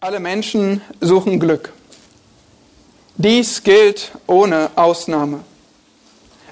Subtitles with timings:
[0.00, 1.72] Alle Menschen suchen Glück.
[3.16, 5.40] Dies gilt ohne Ausnahme.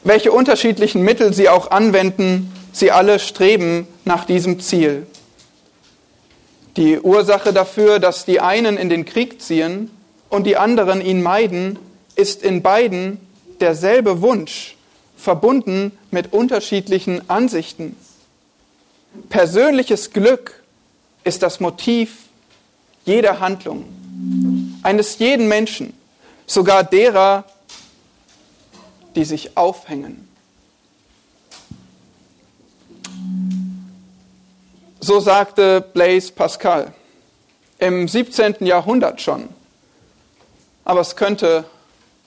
[0.02, 5.06] Welche unterschiedlichen Mittel sie auch anwenden, sie alle streben nach diesem Ziel.
[6.76, 9.92] Die Ursache dafür, dass die einen in den Krieg ziehen
[10.28, 11.78] und die anderen ihn meiden,
[12.16, 13.20] ist in beiden
[13.60, 14.76] derselbe Wunsch,
[15.16, 17.94] verbunden mit unterschiedlichen Ansichten.
[19.28, 20.64] Persönliches Glück
[21.22, 22.25] ist das Motiv
[23.06, 23.84] jeder Handlung,
[24.82, 25.94] eines jeden Menschen,
[26.46, 27.44] sogar derer,
[29.14, 30.28] die sich aufhängen.
[35.00, 36.92] So sagte Blaise Pascal
[37.78, 38.56] im 17.
[38.60, 39.48] Jahrhundert schon.
[40.84, 41.64] Aber es könnte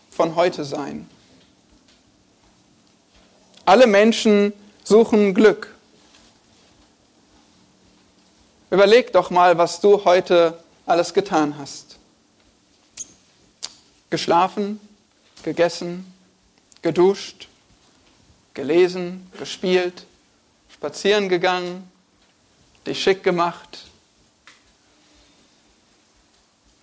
[0.09, 1.09] von heute sein.
[3.65, 4.53] Alle Menschen
[4.83, 5.75] suchen Glück.
[8.71, 10.57] Überleg doch mal, was du heute
[10.89, 11.97] alles getan hast.
[14.09, 14.79] Geschlafen,
[15.43, 16.11] gegessen,
[16.81, 17.47] geduscht,
[18.55, 20.07] gelesen, gespielt,
[20.73, 21.89] spazieren gegangen,
[22.87, 23.85] dich schick gemacht.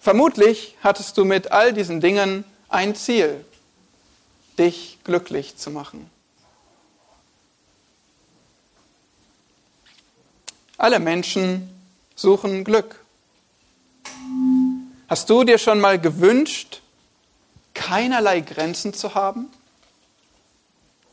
[0.00, 3.44] Vermutlich hattest du mit all diesen Dingen ein Ziel,
[4.56, 6.08] dich glücklich zu machen.
[10.78, 11.68] Alle Menschen
[12.14, 13.00] suchen Glück.
[15.08, 16.80] Hast du dir schon mal gewünscht,
[17.74, 19.50] keinerlei Grenzen zu haben?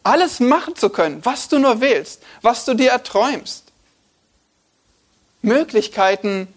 [0.03, 3.71] Alles machen zu können, was du nur willst, was du dir erträumst.
[5.41, 6.47] Möglichkeiten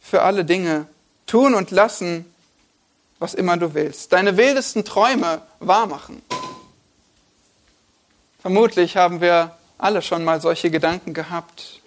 [0.00, 0.86] für alle Dinge,
[1.26, 2.24] tun und lassen,
[3.18, 4.12] was immer du willst.
[4.12, 6.22] Deine wildesten Träume wahrmachen.
[8.40, 11.80] Vermutlich haben wir alle schon mal solche Gedanken gehabt.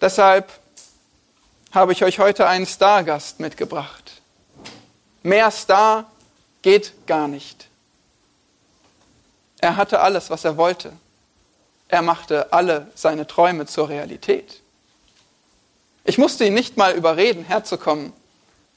[0.00, 0.50] Deshalb
[1.74, 4.22] habe ich euch heute einen Stargast mitgebracht.
[5.24, 6.08] Mehr Star
[6.62, 7.66] geht gar nicht.
[9.58, 10.92] Er hatte alles, was er wollte.
[11.88, 14.60] Er machte alle seine Träume zur Realität.
[16.04, 18.12] Ich musste ihn nicht mal überreden, herzukommen.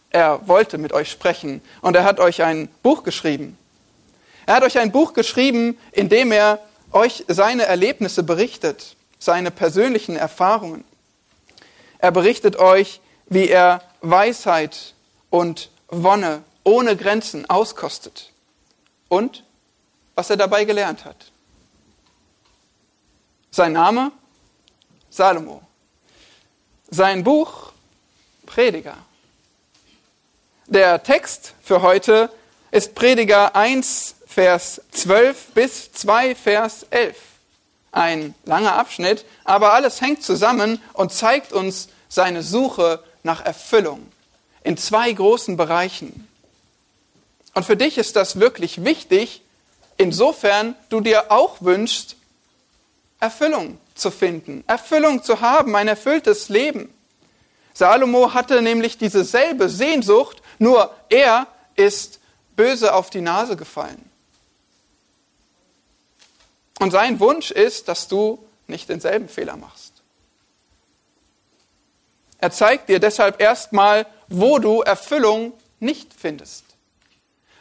[0.09, 3.59] Er wollte mit euch sprechen und er hat euch ein Buch geschrieben.
[4.47, 6.59] Er hat euch ein Buch geschrieben, in dem er
[6.91, 10.83] euch seine Erlebnisse berichtet, seine persönlichen Erfahrungen.
[11.99, 14.93] Er berichtet euch, wie er Weisheit
[15.29, 18.31] und Wonne ohne Grenzen auskostet
[19.09, 19.43] und
[20.15, 21.31] was er dabei gelernt hat.
[23.51, 24.11] Sein Name?
[25.09, 25.61] Salomo.
[26.89, 27.71] Sein Buch?
[28.45, 28.97] Prediger.
[30.67, 32.29] Der Text für heute
[32.71, 37.15] ist Prediger 1, Vers 12 bis 2, Vers 11
[37.97, 44.07] ein langer Abschnitt, aber alles hängt zusammen und zeigt uns seine Suche nach Erfüllung
[44.63, 46.27] in zwei großen Bereichen.
[47.53, 49.41] Und für dich ist das wirklich wichtig,
[49.97, 52.15] insofern du dir auch wünschst,
[53.19, 56.93] Erfüllung zu finden, Erfüllung zu haben, ein erfülltes Leben.
[57.73, 62.19] Salomo hatte nämlich dieselbe Sehnsucht, nur er ist
[62.55, 64.06] böse auf die Nase gefallen.
[66.79, 69.93] Und sein Wunsch ist, dass du nicht denselben Fehler machst.
[72.39, 76.63] Er zeigt dir deshalb erstmal, wo du Erfüllung nicht findest.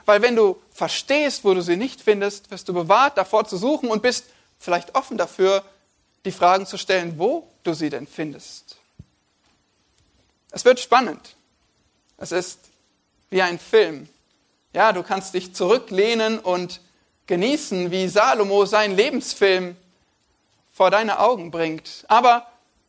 [0.04, 3.90] Weil wenn du verstehst, wo du sie nicht findest, wirst du bewahrt davor zu suchen
[3.90, 4.26] und bist
[4.58, 5.64] vielleicht offen dafür,
[6.24, 8.76] die Fragen zu stellen, wo du sie denn findest.
[10.50, 11.36] Es wird spannend.
[12.18, 12.60] Es ist
[13.30, 14.08] wie ein Film.
[14.72, 16.80] Ja, du kannst dich zurücklehnen und
[17.26, 19.76] genießen, wie Salomo seinen Lebensfilm
[20.72, 22.04] vor deine Augen bringt.
[22.08, 22.46] Aber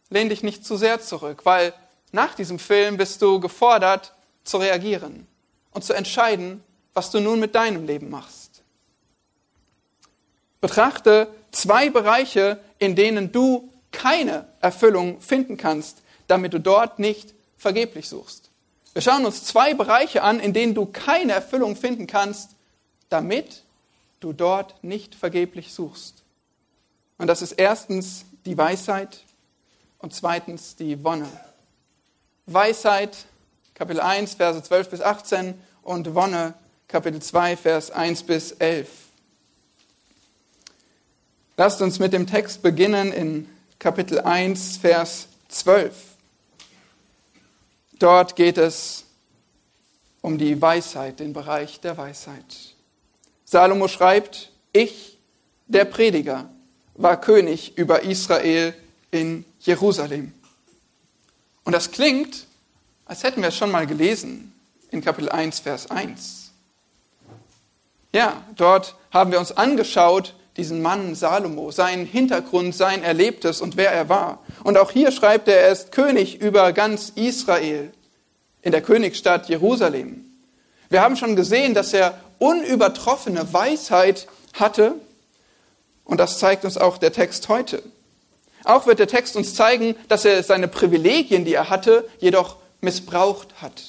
[0.09, 1.73] lehn dich nicht zu sehr zurück, weil
[2.11, 5.27] nach diesem Film bist du gefordert zu reagieren
[5.71, 8.63] und zu entscheiden, was du nun mit deinem Leben machst.
[10.61, 18.09] Betrachte zwei Bereiche, in denen du keine Erfüllung finden kannst, damit du dort nicht vergeblich
[18.09, 18.49] suchst.
[18.93, 22.51] Wir schauen uns zwei Bereiche an, in denen du keine Erfüllung finden kannst,
[23.09, 23.63] damit
[24.19, 26.23] du dort nicht vergeblich suchst.
[27.17, 29.23] Und das ist erstens die Weisheit
[29.99, 31.27] und zweitens die Wonne.
[32.45, 33.25] Weisheit,
[33.73, 36.53] Kapitel 1, Verse 12 bis 18 und Wonne,
[36.87, 38.87] Kapitel 2, Vers 1 bis 11.
[41.57, 43.49] Lasst uns mit dem Text beginnen in
[43.79, 45.93] Kapitel 1, Vers 12.
[47.99, 49.05] Dort geht es
[50.21, 52.76] um die Weisheit, den Bereich der Weisheit.
[53.49, 55.17] Salomo schreibt, ich,
[55.65, 56.49] der Prediger,
[56.93, 58.75] war König über Israel
[59.09, 60.33] in Jerusalem.
[61.63, 62.47] Und das klingt
[63.07, 64.53] als hätten wir es schon mal gelesen
[64.91, 66.51] in Kapitel 1, Vers 1.
[68.11, 73.91] Ja, dort haben wir uns angeschaut, diesen Mann Salomo, seinen Hintergrund, sein Erlebtes und wer
[73.91, 74.43] er war.
[74.63, 77.91] Und auch hier schreibt er, er ist König über ganz Israel
[78.61, 80.25] in der Königsstadt Jerusalem.
[80.89, 84.95] Wir haben schon gesehen, dass er unübertroffene Weisheit hatte
[86.07, 87.83] und das zeigt uns auch der Text heute.
[88.63, 93.61] Auch wird der Text uns zeigen, dass er seine Privilegien, die er hatte, jedoch missbraucht
[93.61, 93.83] hat.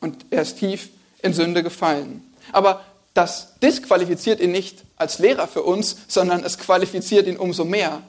[0.00, 0.90] Und er ist tief
[1.22, 2.34] in Sünde gefallen.
[2.52, 2.84] Aber
[3.14, 8.02] das disqualifiziert ihn nicht als Lehrer für uns, sondern es qualifiziert ihn umso mehr,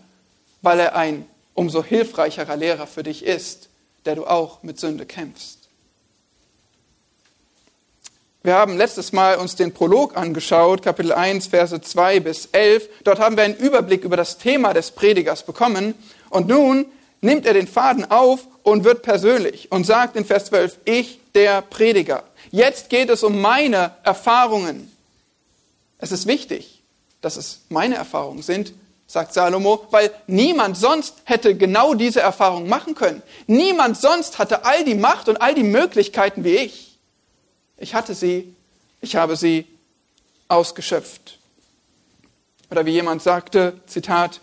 [0.62, 3.70] weil er ein umso hilfreicherer Lehrer für dich ist,
[4.06, 5.63] der du auch mit Sünde kämpfst.
[8.46, 12.90] Wir haben letztes Mal uns den Prolog angeschaut, Kapitel 1, Verse 2 bis 11.
[13.06, 15.94] Dort haben wir einen Überblick über das Thema des Predigers bekommen.
[16.30, 16.86] Und nun
[17.22, 21.62] nimmt er den Faden auf und wird persönlich und sagt in Vers 12, ich der
[21.62, 22.26] Prediger.
[22.52, 24.92] Jetzt geht es um meine Erfahrungen.
[25.98, 26.84] Es ist wichtig,
[27.22, 28.74] dass es meine Erfahrungen sind,
[29.08, 33.24] sagt Salomo, weil niemand sonst hätte genau diese Erfahrung machen können.
[33.48, 36.93] Niemand sonst hatte all die Macht und all die Möglichkeiten wie ich.
[37.84, 38.56] Ich hatte sie,
[39.02, 39.68] ich habe sie
[40.48, 41.38] ausgeschöpft.
[42.72, 44.40] Oder wie jemand sagte, Zitat,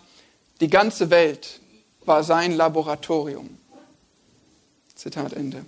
[0.59, 1.59] die ganze Welt
[2.05, 3.57] war sein Laboratorium.
[4.93, 5.65] Zitat Ende.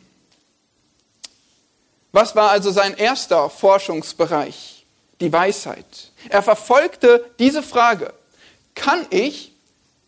[2.12, 4.86] Was war also sein erster Forschungsbereich?
[5.20, 6.12] Die Weisheit.
[6.30, 8.14] Er verfolgte diese Frage,
[8.76, 9.52] kann ich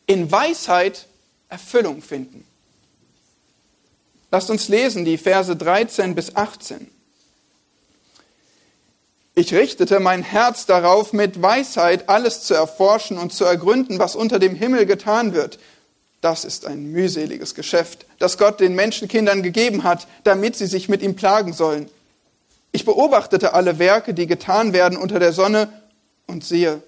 [0.06, 1.07] in Weisheit
[1.50, 2.45] Erfüllung finden?
[4.29, 6.91] Lasst uns lesen die Verse 13 bis 18.
[9.36, 14.40] Ich richtete mein Herz darauf, mit Weisheit alles zu erforschen und zu ergründen, was unter
[14.40, 15.60] dem Himmel getan wird,
[16.26, 21.04] das ist ein mühseliges Geschäft, das Gott den Menschenkindern gegeben hat, damit sie sich mit
[21.04, 21.88] ihm plagen sollen.
[22.72, 25.70] Ich beobachtete alle Werke, die getan werden unter der Sonne,
[26.26, 26.82] und siehe,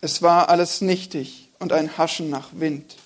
[0.00, 2.96] es war alles nichtig und ein Haschen nach Wind.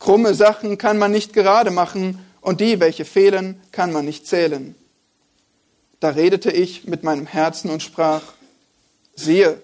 [0.00, 4.74] Krumme Sachen kann man nicht gerade machen, und die, welche fehlen, kann man nicht zählen.
[6.00, 8.22] Da redete ich mit meinem Herzen und sprach,
[9.14, 9.60] siehe,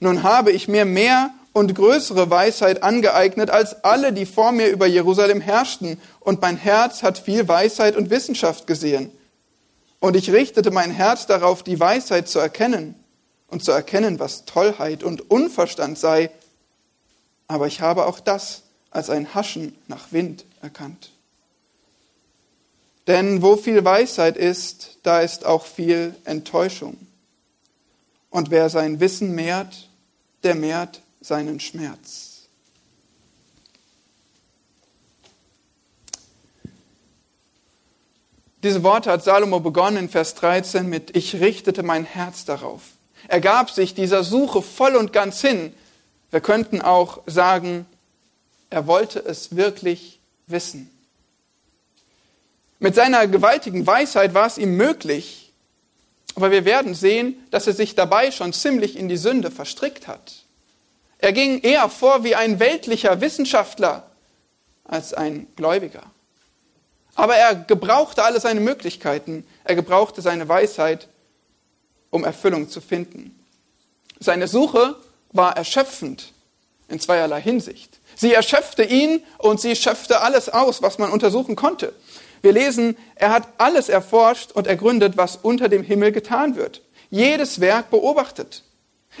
[0.00, 4.86] nun habe ich mir mehr und größere Weisheit angeeignet als alle, die vor mir über
[4.86, 9.10] Jerusalem herrschten, und mein Herz hat viel Weisheit und Wissenschaft gesehen.
[9.98, 12.94] Und ich richtete mein Herz darauf, die Weisheit zu erkennen
[13.48, 16.30] und zu erkennen, was Tollheit und Unverstand sei.
[17.48, 21.10] Aber ich habe auch das als ein Haschen nach Wind erkannt.
[23.06, 26.96] Denn wo viel Weisheit ist, da ist auch viel Enttäuschung.
[28.30, 29.88] Und wer sein Wissen mehrt,
[30.42, 32.32] der mehrt seinen Schmerz.
[38.62, 42.82] Diese Worte hat Salomo begonnen in Vers 13 mit Ich richtete mein Herz darauf.
[43.26, 45.74] Er gab sich dieser Suche voll und ganz hin.
[46.30, 47.86] Wir könnten auch sagen,
[48.70, 50.90] er wollte es wirklich wissen.
[52.82, 55.52] Mit seiner gewaltigen Weisheit war es ihm möglich,
[56.34, 60.32] aber wir werden sehen, dass er sich dabei schon ziemlich in die Sünde verstrickt hat.
[61.18, 64.10] Er ging eher vor wie ein weltlicher Wissenschaftler
[64.82, 66.02] als ein Gläubiger.
[67.14, 71.06] Aber er gebrauchte alle seine Möglichkeiten, er gebrauchte seine Weisheit,
[72.10, 73.40] um Erfüllung zu finden.
[74.18, 74.96] Seine Suche
[75.30, 76.32] war erschöpfend
[76.88, 78.00] in zweierlei Hinsicht.
[78.16, 81.94] Sie erschöpfte ihn und sie schöpfte alles aus, was man untersuchen konnte.
[82.42, 86.82] Wir lesen, er hat alles erforscht und ergründet, was unter dem Himmel getan wird.
[87.08, 88.64] Jedes Werk beobachtet.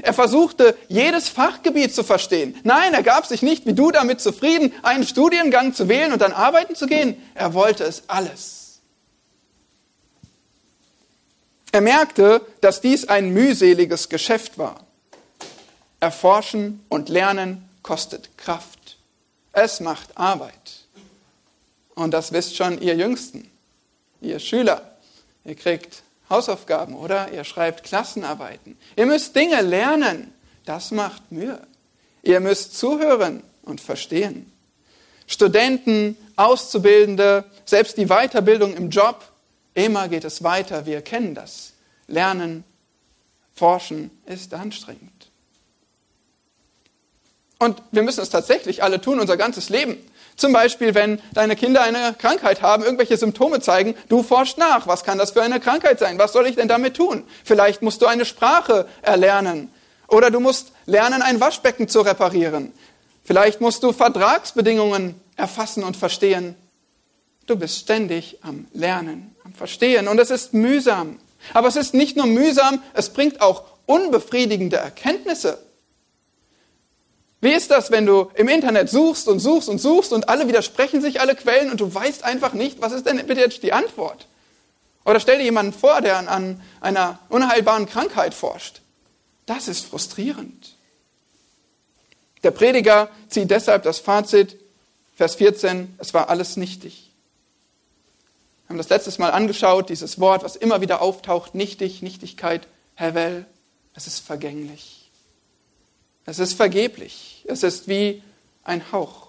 [0.00, 2.58] Er versuchte, jedes Fachgebiet zu verstehen.
[2.64, 6.32] Nein, er gab sich nicht wie du damit zufrieden, einen Studiengang zu wählen und dann
[6.32, 7.22] arbeiten zu gehen.
[7.34, 8.80] Er wollte es alles.
[11.70, 14.86] Er merkte, dass dies ein mühseliges Geschäft war.
[16.00, 18.96] Erforschen und Lernen kostet Kraft.
[19.52, 20.86] Es macht Arbeit.
[21.94, 23.50] Und das wisst schon ihr Jüngsten,
[24.20, 24.96] ihr Schüler.
[25.44, 28.78] Ihr kriegt Hausaufgaben oder ihr schreibt Klassenarbeiten.
[28.96, 30.32] Ihr müsst Dinge lernen.
[30.64, 31.60] Das macht Mühe.
[32.22, 34.50] Ihr müsst zuhören und verstehen.
[35.26, 39.22] Studenten, Auszubildende, selbst die Weiterbildung im Job,
[39.74, 40.86] immer geht es weiter.
[40.86, 41.72] Wir kennen das.
[42.06, 42.64] Lernen,
[43.54, 45.30] forschen ist anstrengend.
[47.58, 49.98] Und wir müssen es tatsächlich alle tun, unser ganzes Leben.
[50.36, 54.86] Zum Beispiel, wenn deine Kinder eine Krankheit haben, irgendwelche Symptome zeigen, du forschst nach.
[54.86, 56.18] Was kann das für eine Krankheit sein?
[56.18, 57.24] Was soll ich denn damit tun?
[57.44, 59.70] Vielleicht musst du eine Sprache erlernen.
[60.08, 62.72] Oder du musst lernen, ein Waschbecken zu reparieren.
[63.24, 66.56] Vielleicht musst du Vertragsbedingungen erfassen und verstehen.
[67.46, 71.18] Du bist ständig am Lernen, am Verstehen und es ist mühsam.
[71.54, 75.58] Aber es ist nicht nur mühsam, es bringt auch unbefriedigende Erkenntnisse.
[77.42, 81.02] Wie ist das, wenn du im Internet suchst und suchst und suchst und alle widersprechen
[81.02, 84.28] sich, alle Quellen und du weißt einfach nicht, was ist denn bitte jetzt die Antwort?
[85.04, 88.80] Oder stell dir jemanden vor, der an, einer unheilbaren Krankheit forscht.
[89.44, 90.76] Das ist frustrierend.
[92.44, 94.56] Der Prediger zieht deshalb das Fazit,
[95.16, 97.10] Vers 14, es war alles nichtig.
[98.66, 103.46] Wir haben das letztes Mal angeschaut, dieses Wort, was immer wieder auftaucht, nichtig, Nichtigkeit, Hevel,
[103.94, 105.10] es ist vergänglich.
[106.24, 107.31] Es ist vergeblich.
[107.52, 108.22] Es ist wie
[108.64, 109.28] ein Hauch.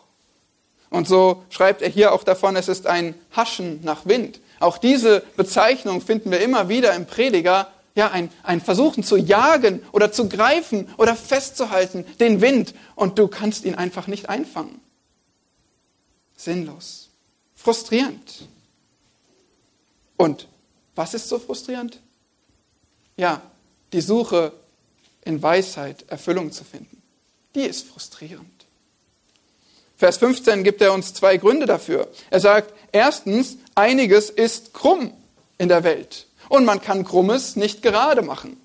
[0.89, 4.39] Und so schreibt er hier auch davon, es ist ein Haschen nach Wind.
[4.59, 7.71] Auch diese Bezeichnung finden wir immer wieder im Prediger.
[7.95, 12.73] Ja, ein, ein Versuchen zu jagen oder zu greifen oder festzuhalten, den Wind.
[12.95, 14.81] Und du kannst ihn einfach nicht einfangen.
[16.35, 17.09] Sinnlos.
[17.55, 18.47] Frustrierend.
[20.17, 20.47] Und
[20.95, 21.99] was ist so frustrierend?
[23.15, 23.41] Ja,
[23.93, 24.53] die Suche
[25.25, 27.02] in Weisheit Erfüllung zu finden.
[27.55, 28.65] Die ist frustrierend.
[29.97, 32.09] Vers 15 gibt er uns zwei Gründe dafür.
[32.29, 35.13] Er sagt, erstens, einiges ist krumm
[35.57, 38.59] in der Welt und man kann Krummes nicht gerade machen.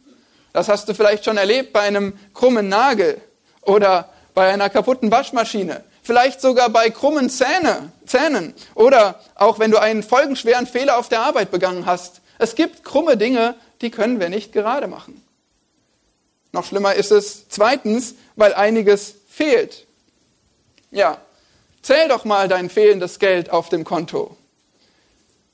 [0.52, 3.20] Das hast du vielleicht schon erlebt bei einem krummen Nagel
[3.62, 9.78] oder bei einer kaputten Waschmaschine, vielleicht sogar bei krummen Zähne, Zähnen oder auch wenn du
[9.78, 12.20] einen folgenschweren Fehler auf der Arbeit begangen hast.
[12.38, 15.22] Es gibt krumme Dinge, die können wir nicht gerade machen.
[16.52, 19.86] Noch schlimmer ist es zweitens, weil einiges fehlt.
[20.90, 21.20] Ja,
[21.82, 24.36] zähl doch mal dein fehlendes Geld auf dem Konto.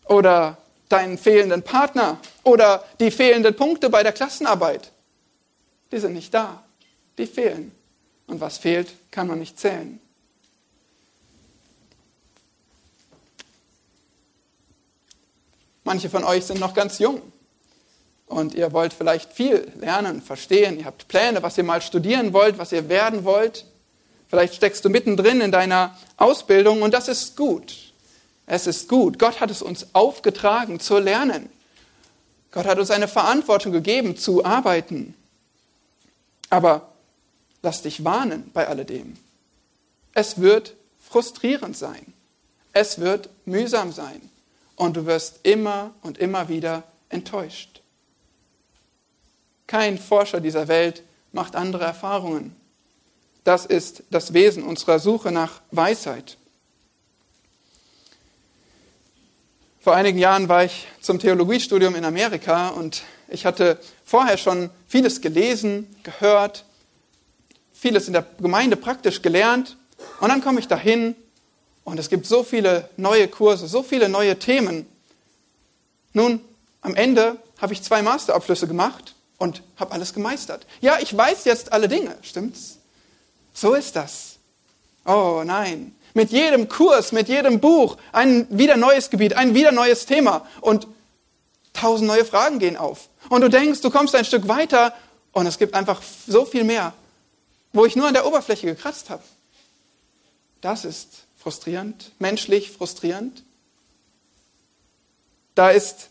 [0.07, 0.59] Oder
[0.89, 2.19] deinen fehlenden Partner.
[2.45, 4.93] Oder die fehlenden Punkte bei der Klassenarbeit.
[5.91, 6.63] Die sind nicht da.
[7.19, 7.73] Die fehlen.
[8.27, 10.01] Und was fehlt, kann man nicht zählen.
[15.83, 17.21] Manche von euch sind noch ganz jung
[18.27, 22.59] und ihr wollt vielleicht viel lernen, verstehen, ihr habt Pläne, was ihr mal studieren wollt,
[22.59, 23.67] was ihr werden wollt.
[24.29, 27.93] Vielleicht steckst du mittendrin in deiner Ausbildung und das ist gut.
[28.47, 29.19] Es ist gut.
[29.19, 31.49] Gott hat es uns aufgetragen zu lernen.
[32.51, 35.15] Gott hat uns eine Verantwortung gegeben zu arbeiten.
[36.51, 36.89] Aber
[37.63, 39.17] lass dich warnen bei alledem.
[40.13, 42.13] Es wird frustrierend sein.
[42.73, 44.21] Es wird mühsam sein.
[44.77, 47.74] Und du wirst immer und immer wieder enttäuscht.
[49.67, 51.03] Kein Forscher dieser Welt
[51.33, 52.55] macht andere Erfahrungen.
[53.45, 56.37] Das ist das Wesen unserer Suche nach Weisheit.
[59.81, 65.21] Vor einigen Jahren war ich zum Theologiestudium in Amerika und ich hatte vorher schon vieles
[65.21, 66.65] gelesen, gehört,
[67.75, 69.77] vieles in der Gemeinde praktisch gelernt.
[70.21, 71.15] Und dann komme ich dahin
[71.85, 74.87] und es gibt so viele neue Kurse, so viele neue Themen.
[76.15, 76.41] Nun,
[76.81, 80.67] am Ende habe ich zwei Masterabschlüsse gemacht und habe alles gemeistert.
[80.81, 82.79] Ja, ich weiß jetzt alle Dinge, stimmt's?
[83.53, 84.37] So ist das.
[85.05, 85.95] Oh nein.
[86.15, 90.87] Mit jedem Kurs, mit jedem Buch ein wieder neues Gebiet, ein wieder neues Thema und
[91.73, 93.09] tausend neue Fragen gehen auf.
[93.29, 94.95] Und du denkst, du kommst ein Stück weiter
[95.33, 96.95] und es gibt einfach so viel mehr,
[97.73, 99.23] wo ich nur an der Oberfläche gekratzt habe.
[100.61, 103.43] Das ist frustrierend, menschlich frustrierend.
[105.55, 106.09] Da ist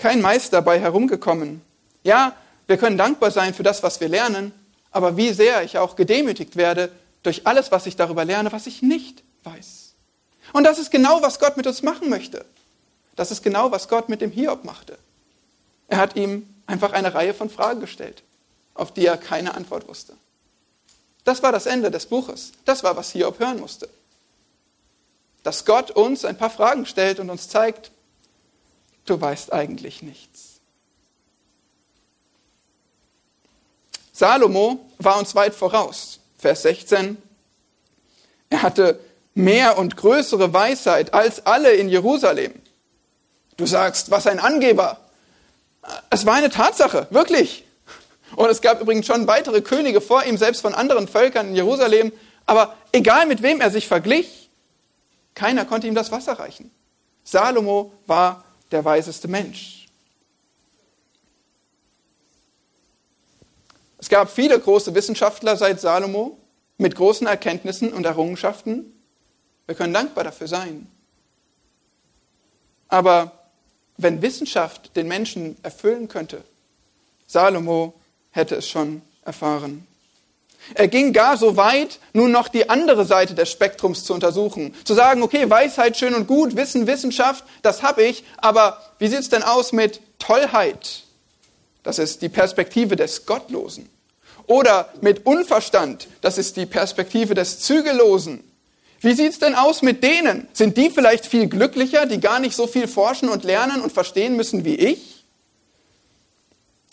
[0.00, 1.60] kein Meister bei herumgekommen.
[2.02, 2.34] Ja,
[2.66, 4.52] wir können dankbar sein für das, was wir lernen,
[4.90, 6.90] aber wie sehr ich auch gedemütigt werde
[7.22, 9.92] durch alles, was ich darüber lerne, was ich nicht weiß.
[10.52, 12.44] Und das ist genau, was Gott mit uns machen möchte.
[13.14, 14.98] Das ist genau, was Gott mit dem Hiob machte.
[15.88, 18.22] Er hat ihm einfach eine Reihe von Fragen gestellt,
[18.74, 20.14] auf die er keine Antwort wusste.
[21.24, 22.52] Das war das Ende des Buches.
[22.64, 23.88] Das war, was Hiob hören musste.
[25.42, 27.90] Dass Gott uns ein paar Fragen stellt und uns zeigt,
[29.06, 30.60] du weißt eigentlich nichts.
[34.12, 36.20] Salomo war uns weit voraus.
[36.36, 37.16] Vers 16.
[38.50, 39.00] Er hatte
[39.34, 42.52] mehr und größere Weisheit als alle in Jerusalem.
[43.56, 44.98] Du sagst, was ein Angeber.
[46.10, 47.64] Es war eine Tatsache, wirklich.
[48.36, 52.12] Und es gab übrigens schon weitere Könige vor ihm, selbst von anderen Völkern in Jerusalem.
[52.46, 54.50] Aber egal mit wem er sich verglich,
[55.34, 56.70] keiner konnte ihm das Wasser reichen.
[57.24, 59.88] Salomo war der weiseste Mensch.
[63.98, 66.38] Es gab viele große Wissenschaftler seit Salomo
[66.78, 68.92] mit großen Erkenntnissen und Errungenschaften.
[69.66, 70.86] Wir können dankbar dafür sein.
[72.88, 73.32] Aber
[73.98, 76.42] wenn Wissenschaft den Menschen erfüllen könnte,
[77.26, 77.94] Salomo
[78.30, 79.86] hätte es schon erfahren.
[80.74, 84.74] Er ging gar so weit, nun noch die andere Seite des Spektrums zu untersuchen.
[84.84, 89.20] Zu sagen, okay, Weisheit schön und gut, Wissen, Wissenschaft, das habe ich, aber wie sieht
[89.20, 91.02] es denn aus mit Tollheit?
[91.82, 93.88] Das ist die Perspektive des Gottlosen.
[94.46, 98.44] Oder mit Unverstand, das ist die Perspektive des Zügellosen.
[99.00, 100.48] Wie sieht es denn aus mit denen?
[100.52, 104.36] Sind die vielleicht viel glücklicher, die gar nicht so viel forschen und lernen und verstehen
[104.36, 105.24] müssen wie ich?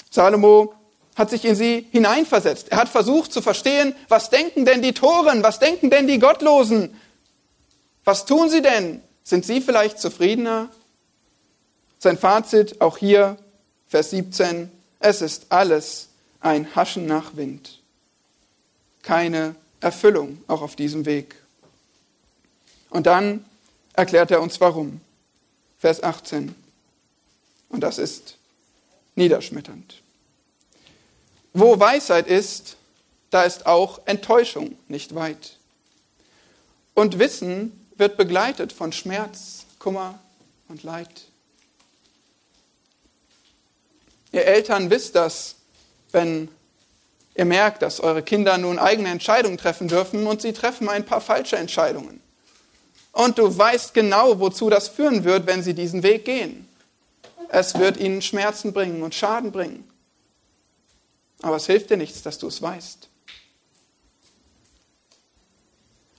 [0.10, 0.74] Salomo
[1.18, 2.72] hat sich in sie hineinversetzt.
[2.72, 6.96] Er hat versucht zu verstehen, was denken denn die Toren, was denken denn die Gottlosen?
[8.06, 9.02] Was tun sie denn?
[9.24, 10.70] Sind sie vielleicht zufriedener?
[11.98, 13.38] Sein Fazit auch hier,
[13.88, 16.10] Vers 17, es ist alles
[16.40, 17.82] ein Haschen nach Wind.
[19.02, 21.36] Keine Erfüllung auch auf diesem Weg.
[22.92, 23.44] Und dann
[23.94, 25.02] erklärt er uns warum.
[25.80, 26.54] Vers 18.
[27.70, 28.38] Und das ist
[29.16, 30.02] niederschmetternd.
[31.54, 32.78] Wo Weisheit ist,
[33.30, 35.58] da ist auch Enttäuschung nicht weit.
[36.94, 40.20] Und Wissen wird begleitet von Schmerz, Kummer
[40.68, 41.10] und Leid.
[44.32, 45.56] Ihr Eltern wisst das,
[46.12, 46.50] wenn
[47.36, 51.22] ihr merkt, dass eure Kinder nun eigene Entscheidungen treffen dürfen und sie treffen ein paar
[51.22, 52.22] falsche Entscheidungen.
[53.12, 56.68] Und du weißt genau, wozu das führen wird, wenn sie diesen Weg gehen.
[57.50, 59.87] Es wird ihnen Schmerzen bringen und Schaden bringen.
[61.42, 63.10] Aber es hilft dir nichts, dass du es weißt.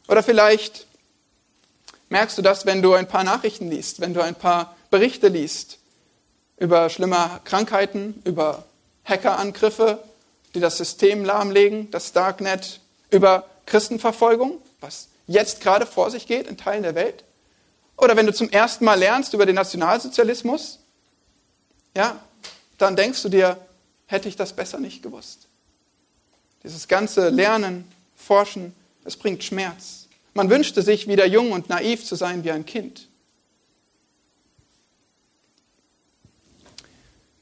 [0.08, 0.86] Oder vielleicht
[2.08, 5.78] merkst du das, wenn du ein paar Nachrichten liest, wenn du ein paar Berichte liest
[6.56, 8.64] über schlimme Krankheiten, über
[9.04, 10.02] Hackerangriffe,
[10.54, 16.56] die das System lahmlegen, das Darknet, über Christenverfolgung, was jetzt gerade vor sich geht in
[16.56, 17.24] Teilen der Welt.
[17.96, 20.78] Oder wenn du zum ersten Mal lernst über den Nationalsozialismus,
[21.96, 22.20] ja,
[22.78, 23.56] dann denkst du dir,
[24.08, 25.46] hätte ich das besser nicht gewusst.
[26.64, 27.84] Dieses ganze Lernen,
[28.16, 28.74] Forschen,
[29.04, 30.08] es bringt Schmerz.
[30.34, 33.06] Man wünschte sich, wieder jung und naiv zu sein wie ein Kind.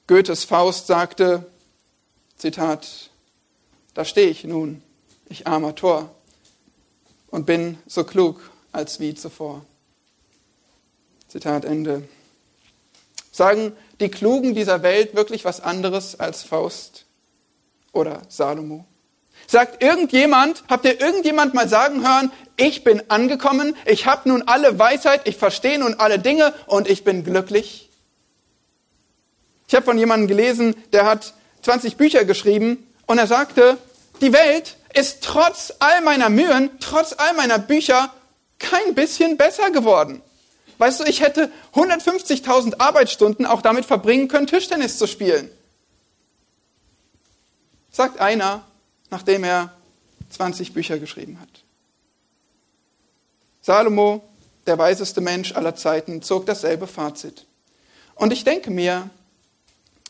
[0.06, 1.47] Goethes Faust sagte,
[2.36, 3.10] Zitat,
[3.95, 4.82] da stehe ich nun,
[5.28, 6.14] ich armer Tor,
[7.28, 9.64] und bin so klug als wie zuvor.
[11.28, 12.08] Zitat Ende.
[13.32, 17.06] Sagen die Klugen dieser Welt wirklich was anderes als Faust
[17.93, 18.85] oder Salomo?
[19.47, 24.78] Sagt irgendjemand, habt ihr irgendjemand mal sagen hören, ich bin angekommen, ich habe nun alle
[24.78, 27.91] Weisheit, ich verstehe nun alle Dinge und ich bin glücklich?
[29.69, 33.78] Ich habe von jemandem gelesen, der hat 20 Bücher geschrieben und er sagte,
[34.21, 38.13] die Welt ist trotz all meiner Mühen, trotz all meiner Bücher
[38.59, 40.23] kein bisschen besser geworden.
[40.78, 45.50] Weißt du, ich hätte 150.000 Arbeitsstunden auch damit verbringen können, Tischtennis zu spielen.
[47.91, 48.65] Sagt einer,
[49.10, 49.73] nachdem er
[50.30, 51.49] 20 Bücher geschrieben hat.
[53.62, 54.23] Salomo,
[54.67, 57.47] der weiseste Mensch aller Zeiten, zog dasselbe Fazit.
[58.15, 59.10] Und ich denke mir,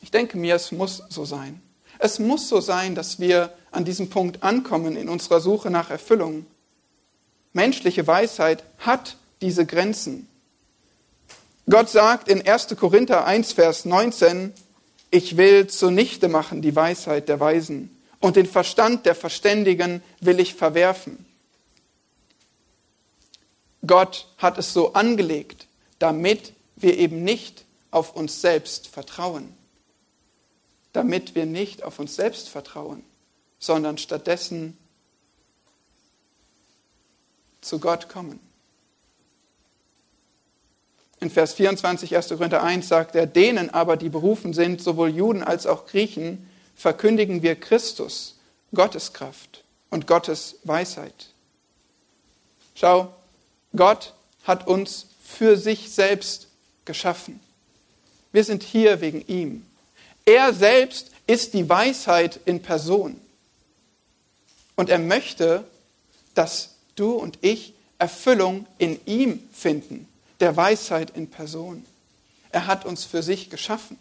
[0.02, 1.62] ich denke mir, es muss so sein.
[1.98, 6.46] Es muss so sein, dass wir an diesem Punkt ankommen in unserer Suche nach Erfüllung.
[7.52, 10.28] Menschliche Weisheit hat diese Grenzen.
[11.68, 12.76] Gott sagt in 1.
[12.76, 14.54] Korinther 1, Vers 19,
[15.10, 20.54] ich will zunichte machen die Weisheit der Weisen und den Verstand der Verständigen will ich
[20.54, 21.26] verwerfen.
[23.84, 25.66] Gott hat es so angelegt,
[25.98, 29.54] damit wir eben nicht auf uns selbst vertrauen.
[30.92, 33.04] Damit wir nicht auf uns selbst vertrauen,
[33.58, 34.78] sondern stattdessen
[37.60, 38.45] zu Gott kommen.
[41.20, 42.28] In Vers 24, 1.
[42.28, 47.42] Korinther 1 sagt er, denen aber, die berufen sind, sowohl Juden als auch Griechen, verkündigen
[47.42, 48.36] wir Christus,
[48.74, 51.30] Gottes Kraft und Gottes Weisheit.
[52.74, 53.14] Schau,
[53.74, 54.12] Gott
[54.44, 56.48] hat uns für sich selbst
[56.84, 57.40] geschaffen.
[58.32, 59.64] Wir sind hier wegen ihm.
[60.26, 63.18] Er selbst ist die Weisheit in Person.
[64.76, 65.64] Und er möchte,
[66.34, 70.06] dass du und ich Erfüllung in ihm finden
[70.40, 71.84] der Weisheit in Person.
[72.50, 73.98] Er hat uns für sich geschaffen.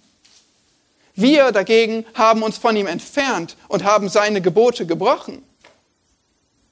[1.15, 5.43] Wir dagegen haben uns von ihm entfernt und haben seine Gebote gebrochen.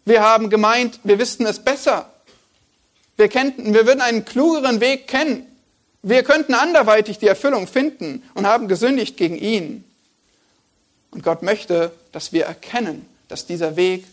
[0.06, 2.12] Wir haben gemeint, wir wüssten es besser.
[3.15, 5.47] Wir, kennten, wir würden einen klugeren Weg kennen.
[6.02, 9.86] Wir könnten anderweitig die Erfüllung finden und haben gesündigt gegen ihn.
[11.12, 14.06] Und Gott möchte, dass wir erkennen, dass dieser Weg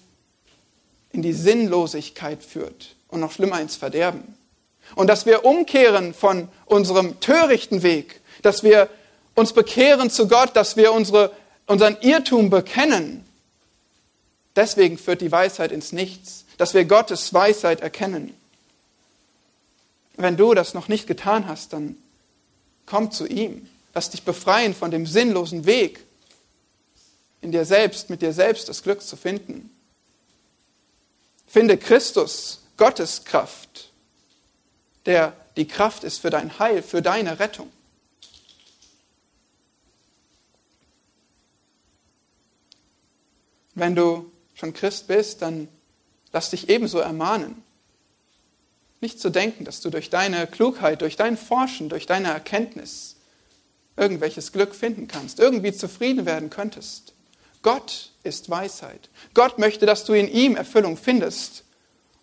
[1.13, 4.37] in die Sinnlosigkeit führt und noch schlimmer ins Verderben
[4.94, 8.88] und dass wir umkehren von unserem törichten Weg, dass wir
[9.35, 11.33] uns bekehren zu Gott, dass wir unsere,
[11.66, 13.24] unseren Irrtum bekennen
[14.57, 18.35] Deswegen führt die Weisheit ins Nichts, dass wir Gottes Weisheit erkennen.
[20.16, 21.96] Wenn du das noch nicht getan hast, dann
[22.85, 23.68] komm zu ihm.
[23.94, 26.05] Lass dich befreien von dem sinnlosen Weg,
[27.40, 29.70] in dir selbst, mit dir selbst das Glück zu finden.
[31.46, 33.89] Finde Christus, Gottes Kraft,
[35.07, 37.71] der die Kraft ist für dein Heil, für deine Rettung.
[43.75, 45.69] Wenn du schon Christ bist, dann
[46.33, 47.63] lass dich ebenso ermahnen.
[49.01, 53.17] Nicht zu denken, dass du durch deine Klugheit, durch dein Forschen, durch deine Erkenntnis
[53.97, 57.15] irgendwelches Glück finden kannst, irgendwie zufrieden werden könntest.
[57.63, 59.09] Gott ist Weisheit.
[59.35, 61.65] Gott möchte, dass du in ihm Erfüllung findest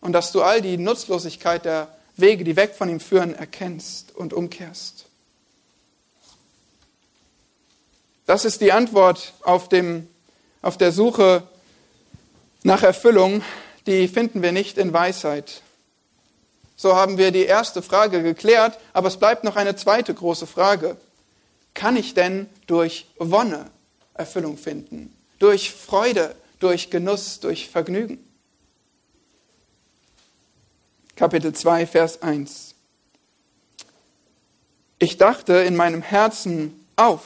[0.02, 4.34] und dass du all die Nutzlosigkeit der Wege, die weg von ihm führen, erkennst und
[4.34, 5.06] umkehrst.
[8.26, 10.08] Das ist die Antwort auf, dem,
[10.62, 11.44] auf der Suche
[12.64, 13.42] nach Erfüllung,
[13.86, 15.62] die finden wir nicht in Weisheit.
[16.76, 20.98] So haben wir die erste Frage geklärt, aber es bleibt noch eine zweite große Frage.
[21.74, 23.72] Kann ich denn durch Wonne
[24.14, 25.16] Erfüllung finden?
[25.40, 28.27] Durch Freude, durch Genuss, durch Vergnügen?
[31.18, 32.76] Kapitel 2, Vers 1.
[35.00, 37.24] Ich dachte in meinem Herzen auf,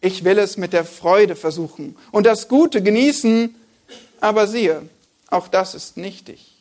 [0.00, 3.52] ich will es mit der Freude versuchen und das Gute genießen,
[4.20, 4.88] aber siehe,
[5.30, 6.52] auch das ist nichtig.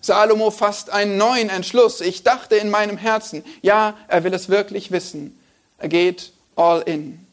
[0.00, 2.00] Salomo fasst einen neuen Entschluss.
[2.00, 5.38] Ich dachte in meinem Herzen, ja, er will es wirklich wissen.
[5.76, 7.26] Er geht all in.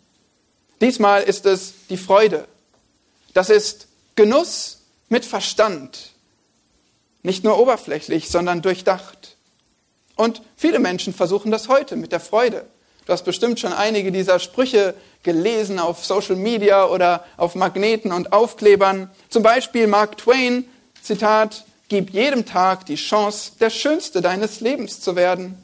[0.81, 2.45] Diesmal ist es die Freude.
[3.33, 6.12] Das ist Genuss mit Verstand.
[7.23, 9.37] Nicht nur oberflächlich, sondern durchdacht.
[10.15, 12.65] Und viele Menschen versuchen das heute mit der Freude.
[13.05, 18.31] Du hast bestimmt schon einige dieser Sprüche gelesen auf Social Media oder auf Magneten und
[18.31, 19.09] Aufklebern.
[19.29, 20.65] Zum Beispiel Mark Twain,
[21.01, 25.57] Zitat, gib jedem Tag die Chance, der Schönste deines Lebens zu werden.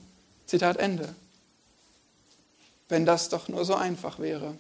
[0.46, 1.14] Zitat Ende.
[2.90, 4.56] Wenn das doch nur so einfach wäre.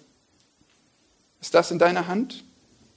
[1.41, 2.43] Ist das in deiner Hand?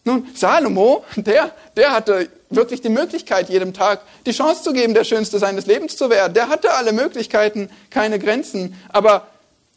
[0.05, 5.05] Nun, Salomo, der, der hatte wirklich die Möglichkeit, jedem Tag die Chance zu geben, der
[5.05, 6.35] Schönste seines Lebens zu werden.
[6.35, 8.81] Der hatte alle Möglichkeiten, keine Grenzen.
[8.89, 9.27] Aber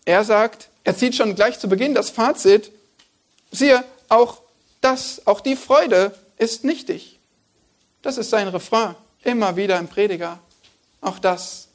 [0.05, 2.71] er sagt, er zieht schon gleich zu Beginn das Fazit,
[3.51, 4.41] siehe, auch
[4.81, 7.19] das, auch die Freude ist nichtig.
[8.01, 10.39] Das ist sein Refrain, immer wieder im Prediger.
[11.01, 11.67] Auch das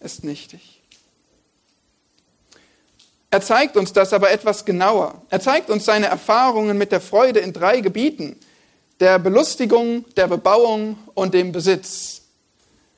[0.00, 0.80] ist nichtig.
[3.30, 5.20] Er zeigt uns das aber etwas genauer.
[5.28, 8.36] Er zeigt uns seine Erfahrungen mit der Freude in drei Gebieten.
[9.00, 12.22] Der Belustigung, der Bebauung und dem Besitz.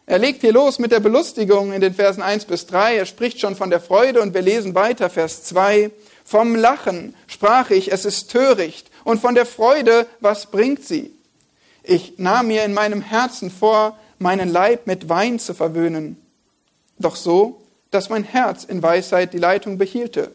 [0.07, 2.97] Er legt hier los mit der Belustigung in den Versen 1 bis 3.
[2.97, 5.91] Er spricht schon von der Freude und wir lesen weiter, Vers 2.
[6.25, 8.91] Vom Lachen sprach ich, es ist töricht.
[9.05, 11.15] Und von der Freude, was bringt sie?
[11.83, 16.17] Ich nahm mir in meinem Herzen vor, meinen Leib mit Wein zu verwöhnen.
[16.99, 17.61] Doch so,
[17.91, 20.33] dass mein Herz in Weisheit die Leitung behielte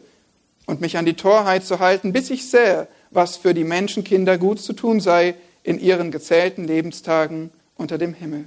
[0.66, 4.60] und mich an die Torheit zu halten, bis ich sähe, was für die Menschenkinder gut
[4.60, 5.34] zu tun sei
[5.66, 8.46] in ihren gezählten Lebenstagen unter dem Himmel.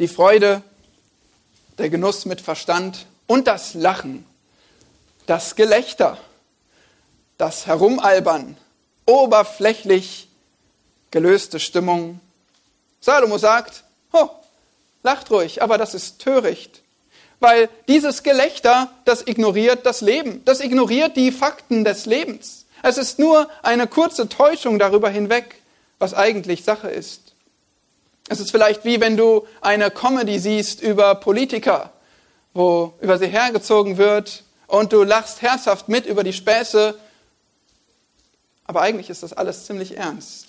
[0.00, 0.62] die Freude,
[1.76, 4.26] der Genuss mit Verstand und das Lachen,
[5.26, 6.16] das Gelächter,
[7.36, 8.56] das Herumalbern,
[9.04, 10.28] oberflächlich
[11.10, 12.18] gelöste Stimmung.
[13.00, 14.30] Salomo sagt, oh,
[15.02, 16.80] lacht ruhig, aber das ist töricht.
[17.40, 22.66] Weil dieses Gelächter, das ignoriert das Leben, das ignoriert die Fakten des Lebens.
[22.82, 25.56] Es ist nur eine kurze Täuschung darüber hinweg,
[25.98, 27.34] was eigentlich Sache ist.
[28.28, 31.92] Es ist vielleicht wie wenn du eine Comedy siehst über Politiker,
[32.54, 36.94] wo über sie hergezogen wird und du lachst herzhaft mit über die Späße,
[38.66, 40.46] aber eigentlich ist das alles ziemlich ernst.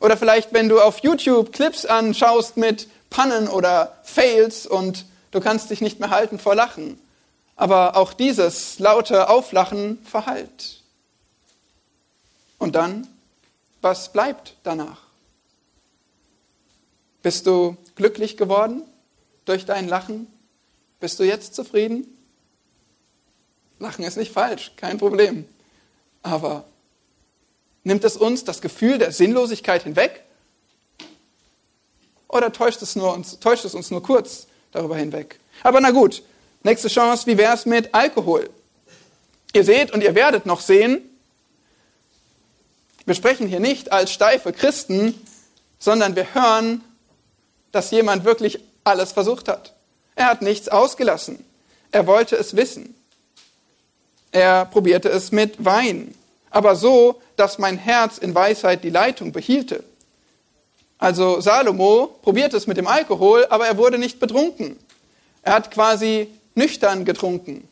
[0.00, 5.04] Oder vielleicht wenn du auf YouTube Clips anschaust mit Pannen oder Fails und
[5.36, 6.98] du kannst dich nicht mehr halten vor Lachen.
[7.56, 10.82] Aber auch dieses laute Auflachen verhallt.
[12.58, 13.06] Und dann,
[13.82, 15.02] was bleibt danach?
[17.22, 18.82] Bist du glücklich geworden
[19.44, 20.26] durch dein Lachen?
[21.00, 22.06] Bist du jetzt zufrieden?
[23.78, 25.46] Lachen ist nicht falsch, kein Problem.
[26.22, 26.64] Aber
[27.84, 30.24] nimmt es uns das Gefühl der Sinnlosigkeit hinweg?
[32.26, 35.38] Oder täuscht es, nur uns, täuscht es uns nur kurz darüber hinweg?
[35.62, 36.22] Aber na gut,
[36.62, 38.50] nächste Chance, wie wäre es mit Alkohol?
[39.52, 41.00] Ihr seht und ihr werdet noch sehen,
[43.04, 45.14] wir sprechen hier nicht als steife Christen,
[45.78, 46.82] sondern wir hören
[47.76, 49.74] dass jemand wirklich alles versucht hat.
[50.14, 51.44] Er hat nichts ausgelassen.
[51.92, 52.94] Er wollte es wissen.
[54.32, 56.14] Er probierte es mit Wein,
[56.50, 59.84] aber so, dass mein Herz in Weisheit die Leitung behielte.
[60.98, 64.78] Also Salomo probierte es mit dem Alkohol, aber er wurde nicht betrunken.
[65.42, 67.68] Er hat quasi nüchtern getrunken.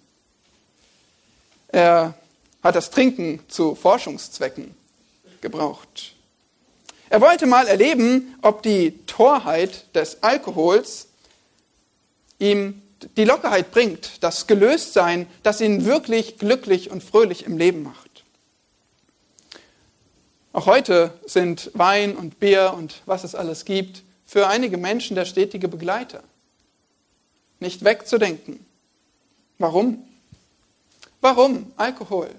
[1.69, 2.15] Er
[2.63, 4.75] hat das Trinken zu Forschungszwecken
[5.41, 6.15] gebraucht.
[7.11, 11.09] Er wollte mal erleben, ob die Torheit des Alkohols
[12.39, 12.83] ihm
[13.17, 18.04] die Lockerheit bringt, das Gelöstsein, das ihn wirklich glücklich und fröhlich im Leben macht.
[20.55, 25.25] Auch heute sind Wein und Bier und was es alles gibt für einige Menschen der
[25.25, 26.23] stetige Begleiter.
[27.59, 28.65] Nicht wegzudenken.
[29.59, 30.05] Warum?
[31.21, 32.31] Warum Alkohol?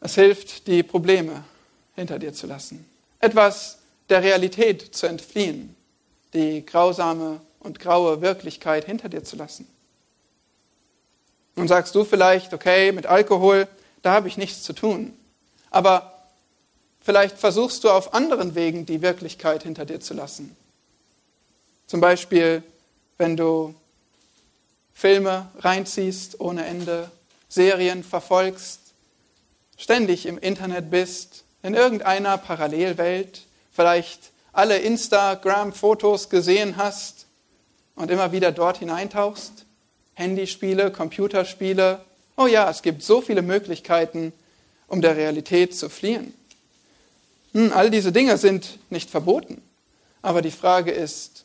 [0.00, 1.42] Es hilft, die Probleme
[1.96, 2.84] hinter dir zu lassen,
[3.18, 3.78] etwas
[4.10, 5.74] der Realität zu entfliehen,
[6.34, 9.66] die grausame und graue Wirklichkeit hinter dir zu lassen.
[11.56, 13.66] Nun sagst du vielleicht, okay, mit Alkohol,
[14.02, 15.16] da habe ich nichts zu tun.
[15.70, 16.26] Aber
[17.00, 20.56] vielleicht versuchst du auf anderen Wegen die Wirklichkeit hinter dir zu lassen.
[21.86, 22.62] Zum Beispiel,
[23.18, 23.74] wenn du
[24.92, 27.10] Filme reinziehst ohne Ende,
[27.48, 28.80] Serien verfolgst,
[29.76, 37.26] ständig im Internet bist, in irgendeiner Parallelwelt, vielleicht alle Instagram-Fotos gesehen hast
[37.94, 39.64] und immer wieder dort hineintauchst,
[40.14, 42.04] Handyspiele, Computerspiele.
[42.42, 44.32] Oh ja, es gibt so viele Möglichkeiten,
[44.88, 46.34] um der Realität zu fliehen.
[47.52, 49.62] Hm, all diese Dinge sind nicht verboten.
[50.22, 51.44] Aber die Frage ist,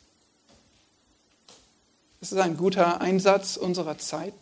[2.20, 4.34] ist es ein guter Einsatz unserer Zeit?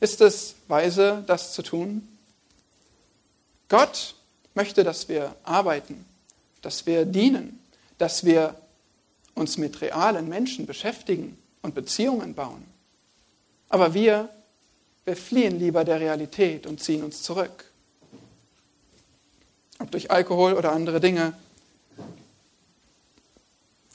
[0.00, 2.08] Ist es weise, das zu tun?
[3.68, 4.16] Gott
[4.54, 6.04] möchte, dass wir arbeiten,
[6.62, 7.60] dass wir dienen,
[7.98, 8.56] dass wir
[9.36, 12.64] uns mit realen Menschen beschäftigen und Beziehungen bauen.
[13.68, 14.30] Aber wir,
[15.06, 17.64] wir fliehen lieber der Realität und ziehen uns zurück.
[19.78, 21.32] Ob durch Alkohol oder andere Dinge.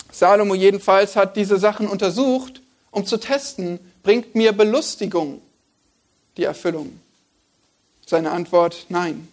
[0.10, 5.41] Salomo jedenfalls hat diese Sachen untersucht, um zu testen, bringt mir Belustigung
[6.38, 7.00] die Erfüllung?
[8.06, 9.28] Seine Antwort, nein.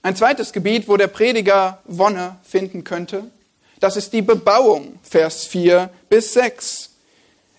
[0.00, 3.24] Ein zweites Gebiet, wo der Prediger Wonne finden könnte,
[3.80, 6.90] das ist die Bebauung, Vers 4 bis 6.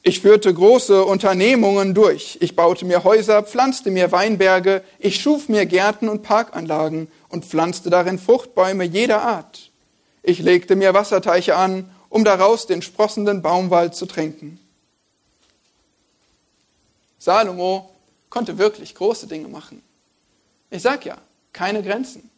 [0.01, 2.37] Ich führte große Unternehmungen durch.
[2.41, 7.89] Ich baute mir Häuser, pflanzte mir Weinberge, ich schuf mir Gärten und Parkanlagen und pflanzte
[7.89, 9.71] darin Fruchtbäume jeder Art.
[10.23, 14.59] Ich legte mir Wasserteiche an, um daraus den sprossenden Baumwald zu trinken.
[17.19, 17.89] Salomo
[18.29, 19.83] konnte wirklich große Dinge machen.
[20.69, 21.17] Ich sag ja,
[21.51, 22.29] keine Grenzen.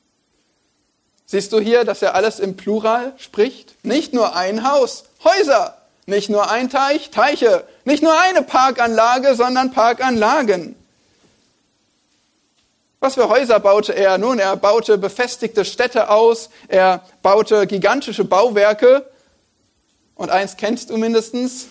[1.28, 3.76] Siehst du hier, dass er alles im Plural spricht?
[3.86, 5.81] Nicht nur ein Haus, Häuser,
[6.12, 10.76] nicht nur ein Teich, Teiche, nicht nur eine Parkanlage, sondern Parkanlagen.
[13.00, 14.20] Was für Häuser baute er?
[14.20, 19.10] Nun, er baute befestigte Städte aus, er baute gigantische Bauwerke.
[20.14, 21.70] Und eins kennst du mindestens,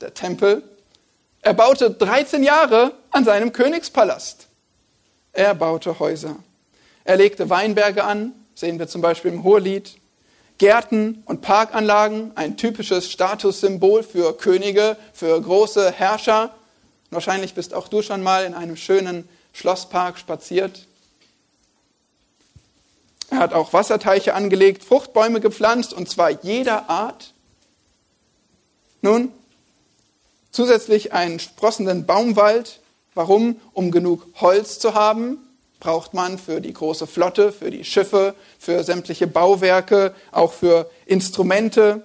[0.00, 0.62] der Tempel.
[1.42, 4.46] Er baute 13 Jahre an seinem Königspalast.
[5.32, 6.36] Er baute Häuser.
[7.02, 9.96] Er legte Weinberge an, sehen wir zum Beispiel im Hohelied.
[10.58, 16.54] Gärten und Parkanlagen, ein typisches Statussymbol für Könige, für große Herrscher.
[17.10, 20.86] Wahrscheinlich bist auch du schon mal in einem schönen Schlosspark spaziert.
[23.30, 27.34] Er hat auch Wasserteiche angelegt, Fruchtbäume gepflanzt, und zwar jeder Art.
[29.00, 29.30] Nun,
[30.50, 32.80] zusätzlich einen sprossenden Baumwald.
[33.14, 33.60] Warum?
[33.72, 35.38] Um genug Holz zu haben,
[35.80, 42.02] braucht man für die große Flotte, für die Schiffe, für sämtliche Bauwerke, auch für Instrumente.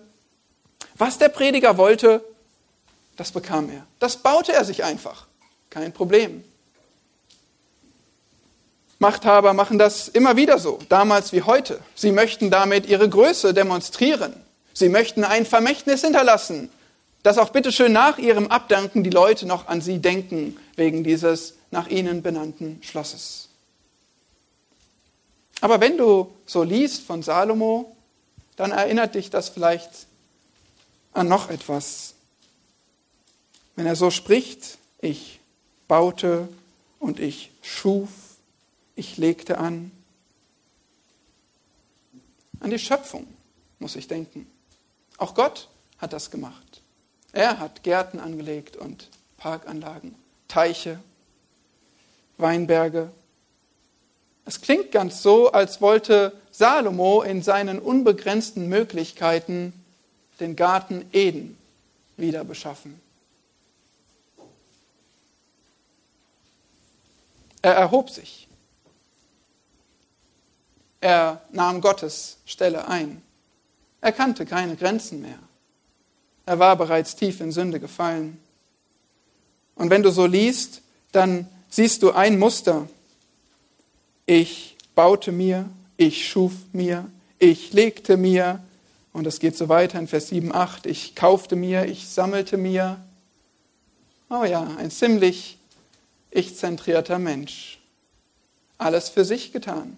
[0.98, 2.24] Was der Prediger wollte,
[3.16, 3.86] das bekam er.
[4.00, 5.28] Das baute er sich einfach.
[5.70, 6.44] Kein Problem.
[9.00, 11.80] Machthaber machen das immer wieder so, damals wie heute.
[11.96, 14.34] Sie möchten damit ihre Größe demonstrieren.
[14.74, 16.70] Sie möchten ein Vermächtnis hinterlassen,
[17.22, 21.88] dass auch bitteschön nach ihrem Abdanken die Leute noch an sie denken, wegen dieses nach
[21.88, 23.50] ihnen benannten Schlosses.
[25.64, 27.96] Aber wenn du so liest von Salomo,
[28.58, 30.08] dann erinnert dich das vielleicht
[31.14, 32.16] an noch etwas.
[33.78, 35.40] Wenn er so spricht, ich
[35.88, 36.50] baute
[37.00, 38.10] und ich schuf,
[38.98, 39.92] ich legte an.
[42.60, 43.26] An die Schöpfung
[43.80, 44.52] muss ich denken.
[45.18, 46.82] Auch Gott hat das gemacht.
[47.32, 50.14] Er hat Gärten angelegt und Parkanlagen,
[50.50, 51.00] Teiche,
[52.38, 53.14] Weinberge,
[54.46, 59.74] es klingt ganz so, als wollte Salomo in seinen unbegrenzten Möglichkeiten
[60.40, 61.58] den Garten Eden
[62.18, 63.00] wieder beschaffen.
[67.62, 68.48] Er erhob sich.
[71.00, 73.22] Er nahm Gottes Stelle ein.
[74.02, 75.40] Er kannte keine Grenzen mehr.
[76.46, 78.38] Er war bereits tief in Sünde gefallen.
[79.76, 80.82] Und wenn du so liest,
[81.14, 82.88] dann siehst du ein Muster.
[84.26, 87.10] Ich baute mir, ich schuf mir,
[87.40, 88.64] ich legte mir,
[89.12, 93.04] und es geht so weiter in Vers 7, 8, ich kaufte mir, ich sammelte mir.
[94.30, 95.58] Oh ja, ein ziemlich
[96.32, 97.80] ich-zentrierter Mensch.
[98.78, 99.98] Alles für sich getan.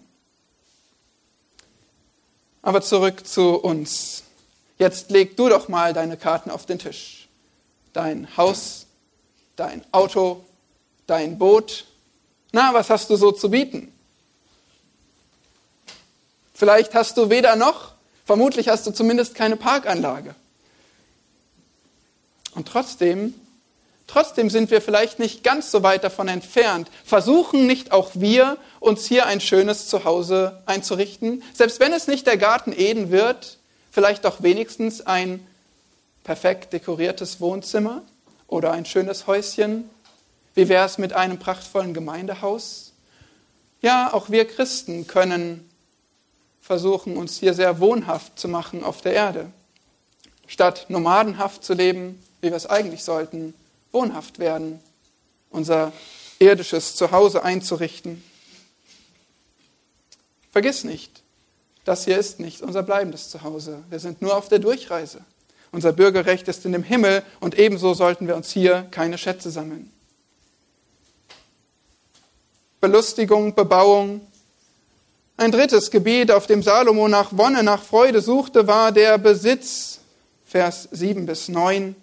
[2.60, 4.24] Aber zurück zu uns.
[4.76, 7.28] Jetzt leg du doch mal deine Karten auf den Tisch.
[7.92, 8.86] Dein Haus,
[9.54, 10.44] dein Auto,
[11.06, 11.86] dein Boot.
[12.52, 13.92] Na, was hast du so zu bieten?
[16.56, 17.92] Vielleicht hast du weder noch,
[18.24, 20.34] vermutlich hast du zumindest keine Parkanlage.
[22.54, 23.34] Und trotzdem
[24.06, 26.88] Trotzdem sind wir vielleicht nicht ganz so weit davon entfernt.
[27.04, 31.42] Versuchen nicht auch wir, uns hier ein schönes Zuhause einzurichten?
[31.52, 33.58] Selbst wenn es nicht der Garten Eden wird,
[33.90, 35.44] vielleicht doch wenigstens ein
[36.22, 38.02] perfekt dekoriertes Wohnzimmer
[38.46, 39.90] oder ein schönes Häuschen?
[40.54, 42.92] Wie wäre es mit einem prachtvollen Gemeindehaus?
[43.82, 45.68] Ja, auch wir Christen können
[46.66, 49.52] versuchen, uns hier sehr wohnhaft zu machen auf der Erde.
[50.48, 53.54] Statt nomadenhaft zu leben, wie wir es eigentlich sollten,
[53.92, 54.80] wohnhaft werden,
[55.50, 55.92] unser
[56.40, 58.22] irdisches Zuhause einzurichten.
[60.50, 61.22] Vergiss nicht,
[61.84, 63.84] das hier ist nicht unser bleibendes Zuhause.
[63.88, 65.20] Wir sind nur auf der Durchreise.
[65.70, 69.92] Unser Bürgerrecht ist in dem Himmel und ebenso sollten wir uns hier keine Schätze sammeln.
[72.80, 74.20] Belustigung, Bebauung.
[75.38, 80.00] Ein drittes Gebiet, auf dem Salomo nach Wonne, nach Freude suchte, war der Besitz.
[80.46, 81.94] Vers 7 bis 9.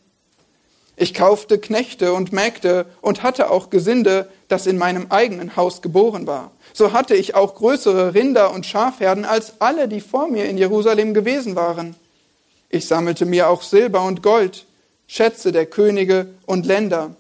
[0.98, 6.28] Ich kaufte Knechte und Mägde und hatte auch Gesinde, das in meinem eigenen Haus geboren
[6.28, 6.52] war.
[6.74, 11.16] So hatte ich auch größere Rinder und Schafherden als alle, die vor mir in Jerusalem
[11.16, 11.96] gewesen waren.
[12.70, 14.68] Ich sammelte mir auch Silber und Gold,
[15.08, 17.16] Schätze der Könige und Länder.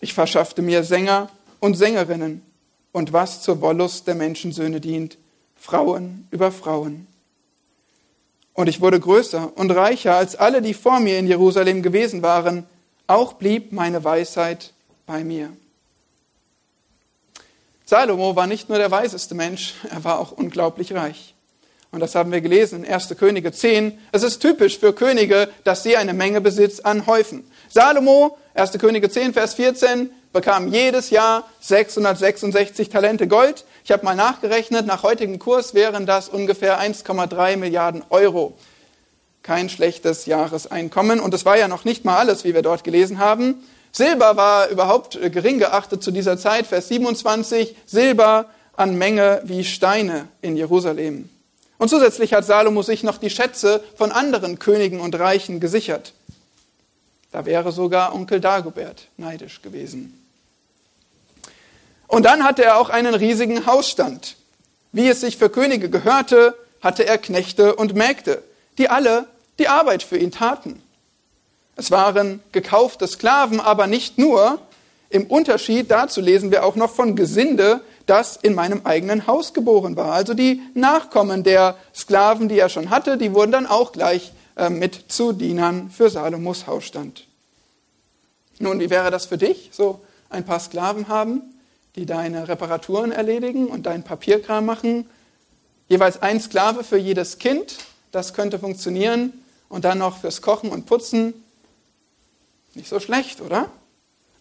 [0.00, 1.28] Ich verschaffte mir Sänger
[1.60, 2.49] und Sängerinnen
[2.92, 5.18] und was zur Wollust der Menschensöhne dient,
[5.56, 7.06] Frauen über Frauen.
[8.54, 12.66] Und ich wurde größer und reicher als alle, die vor mir in Jerusalem gewesen waren.
[13.06, 14.72] Auch blieb meine Weisheit
[15.06, 15.50] bei mir.
[17.86, 21.34] Salomo war nicht nur der weiseste Mensch, er war auch unglaublich reich.
[21.90, 23.16] Und das haben wir gelesen in 1.
[23.18, 23.98] Könige 10.
[24.12, 27.50] Es ist typisch für Könige, dass sie eine Menge Besitz anhäufen.
[27.68, 28.72] Salomo, 1.
[28.78, 33.64] Könige 10, Vers 14, bekam jedes Jahr 666 Talente Gold.
[33.84, 38.56] Ich habe mal nachgerechnet, nach heutigem Kurs wären das ungefähr 1,3 Milliarden Euro.
[39.42, 41.18] Kein schlechtes Jahreseinkommen.
[41.20, 43.62] Und es war ja noch nicht mal alles, wie wir dort gelesen haben.
[43.92, 46.66] Silber war überhaupt gering geachtet zu dieser Zeit.
[46.66, 51.28] Vers 27, Silber an Menge wie Steine in Jerusalem.
[51.78, 56.12] Und zusätzlich hat Salomo sich noch die Schätze von anderen Königen und Reichen gesichert.
[57.32, 60.19] Da wäre sogar Onkel Dagobert neidisch gewesen.
[62.10, 64.34] Und dann hatte er auch einen riesigen Hausstand.
[64.90, 68.42] Wie es sich für Könige gehörte, hatte er Knechte und Mägde,
[68.78, 69.26] die alle
[69.60, 70.82] die Arbeit für ihn taten.
[71.76, 74.58] Es waren gekaufte Sklaven, aber nicht nur.
[75.08, 79.94] Im Unterschied dazu lesen wir auch noch von Gesinde, das in meinem eigenen Haus geboren
[79.94, 80.12] war.
[80.12, 84.68] Also die Nachkommen der Sklaven, die er schon hatte, die wurden dann auch gleich äh,
[84.68, 87.28] mit zu Dienern für Salomos Hausstand.
[88.58, 91.42] Nun, wie wäre das für dich, so ein paar Sklaven haben?
[91.96, 95.08] Die deine Reparaturen erledigen und deinen Papierkram machen.
[95.88, 97.78] Jeweils ein Sklave für jedes Kind,
[98.12, 99.32] das könnte funktionieren.
[99.68, 101.32] Und dann noch fürs Kochen und Putzen.
[102.74, 103.70] Nicht so schlecht, oder?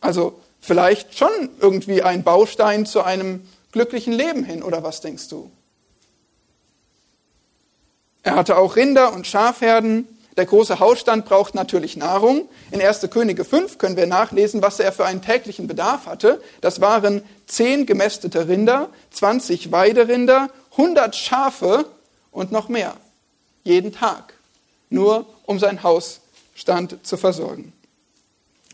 [0.02, 5.52] Also vielleicht schon irgendwie ein Baustein zu einem glücklichen Leben hin, oder was denkst du?
[8.24, 10.08] Er hatte auch Rinder und Schafherden,
[10.40, 12.48] der große Hausstand braucht natürlich Nahrung.
[12.72, 13.10] In 1.
[13.10, 16.42] Könige 5 können wir nachlesen, was er für einen täglichen Bedarf hatte.
[16.62, 21.88] Das waren 10 gemästete Rinder, 20 Weiderinder, 100 Schafe
[22.32, 22.94] und noch mehr.
[23.66, 24.34] Jeden Tag.
[24.90, 27.74] Nur um sein Hausstand zu versorgen.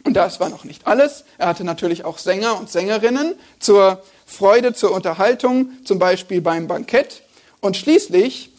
[0.03, 1.25] Und das war noch nicht alles.
[1.39, 7.23] Er hatte natürlich auch Sänger und Sängerinnen zur Freude, zur Unterhaltung, zum Beispiel beim Bankett.
[7.59, 8.51] Und schließlich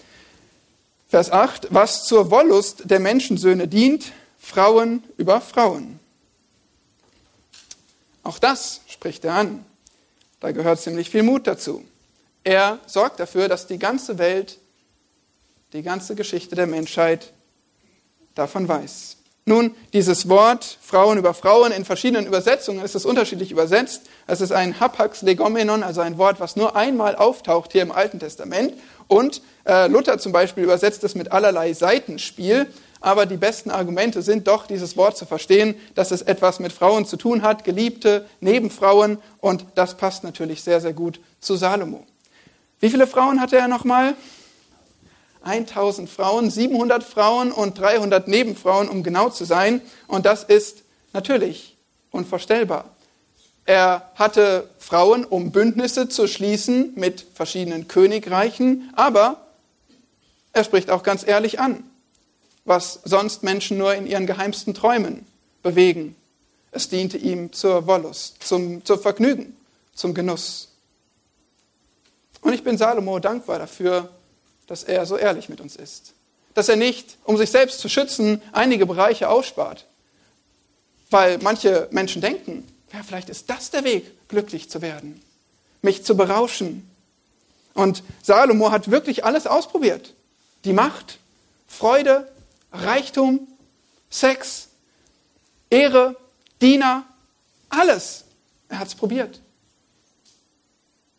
[1.17, 5.99] Vers 8, was zur Wollust der Menschensöhne dient, Frauen über Frauen.
[8.23, 9.65] Auch das spricht er an.
[10.41, 11.83] Da gehört ziemlich viel Mut dazu.
[12.45, 14.59] Er sorgt dafür, dass die ganze Welt,
[15.73, 17.33] die ganze Geschichte der Menschheit
[18.35, 19.17] davon weiß.
[19.47, 24.03] Nun, dieses Wort Frauen über Frauen in verschiedenen Übersetzungen ist es unterschiedlich übersetzt.
[24.27, 28.19] Es ist ein Hapax legomenon, also ein Wort, was nur einmal auftaucht hier im Alten
[28.19, 28.75] Testament.
[29.07, 32.67] Und äh, Luther zum Beispiel übersetzt es mit allerlei Seitenspiel.
[33.01, 37.07] Aber die besten Argumente sind doch, dieses Wort zu verstehen, dass es etwas mit Frauen
[37.07, 39.19] zu tun hat, Geliebte, Nebenfrauen.
[39.39, 42.05] Und das passt natürlich sehr, sehr gut zu Salomo.
[42.81, 44.15] Wie viele Frauen hatte er nochmal?
[45.45, 49.83] 1000 Frauen, 700 Frauen und 300 Nebenfrauen, um genau zu sein.
[50.09, 51.77] Und das ist natürlich
[52.11, 52.96] unvorstellbar.
[53.67, 59.45] Er hatte Frauen, um Bündnisse zu schließen mit verschiedenen Königreichen, aber
[60.53, 61.83] er spricht auch ganz ehrlich an,
[62.65, 65.27] was sonst Menschen nur in ihren geheimsten Träumen
[65.65, 66.15] bewegen.
[66.71, 69.57] Es diente ihm zur Wollust, zum, zum Vergnügen,
[69.95, 70.69] zum Genuss.
[72.41, 74.11] Und ich bin Salomo dankbar dafür,
[74.69, 76.13] dass er so ehrlich mit uns ist.
[76.55, 79.87] Dass er nicht, um sich selbst zu schützen, einige Bereiche ausspart.
[81.11, 85.21] Weil manche Menschen denken, ja, vielleicht ist das der Weg, glücklich zu werden,
[85.83, 86.89] mich zu berauschen.
[87.75, 90.15] Und Salomo hat wirklich alles ausprobiert.
[90.65, 91.19] Die Macht,
[91.69, 92.31] Freude,
[92.73, 93.47] Reichtum,
[94.09, 94.69] Sex,
[95.69, 96.17] Ehre,
[96.63, 97.05] Diener,
[97.69, 98.25] alles.
[98.69, 99.41] Er hat es probiert.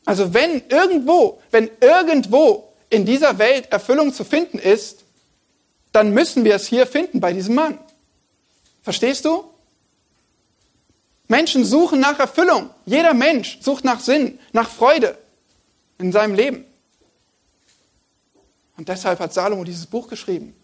[0.06, 5.04] Also wenn irgendwo, wenn irgendwo in dieser Welt Erfüllung zu finden ist,
[5.92, 7.78] dann müssen wir es hier finden bei diesem Mann.
[8.84, 9.44] Verstehst du?
[11.28, 12.70] Menschen suchen nach Erfüllung.
[12.86, 15.18] Jeder Mensch sucht nach Sinn, nach Freude
[15.98, 16.66] in seinem Leben.
[18.78, 20.56] Und deshalb hat Salomo dieses Buch geschrieben,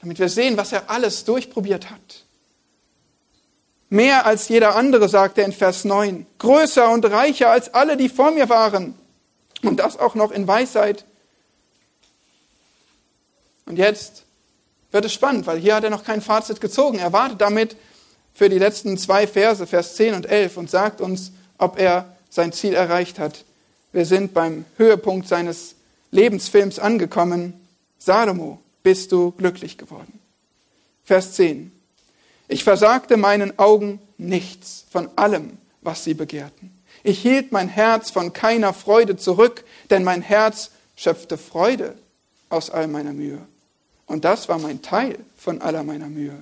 [0.00, 2.24] damit wir sehen, was er alles durchprobiert hat.
[3.88, 8.08] Mehr als jeder andere, sagt er in Vers 9, größer und reicher als alle, die
[8.08, 8.94] vor mir waren.
[9.62, 11.04] Und das auch noch in Weisheit.
[13.66, 14.24] Und jetzt
[14.92, 16.98] wird es spannend, weil hier hat er noch kein Fazit gezogen.
[16.98, 17.76] Er wartet damit
[18.34, 22.52] für die letzten zwei Verse, Vers 10 und 11, und sagt uns, ob er sein
[22.52, 23.44] Ziel erreicht hat.
[23.92, 25.74] Wir sind beim Höhepunkt seines
[26.10, 27.54] Lebensfilms angekommen.
[27.98, 30.18] Salomo, bist du glücklich geworden?
[31.04, 31.72] Vers 10.
[32.48, 36.70] Ich versagte meinen Augen nichts von allem, was sie begehrten.
[37.02, 41.96] Ich hielt mein Herz von keiner Freude zurück, denn mein Herz schöpfte Freude
[42.48, 43.38] aus all meiner Mühe.
[44.06, 46.40] Und das war mein Teil von aller meiner Mühe.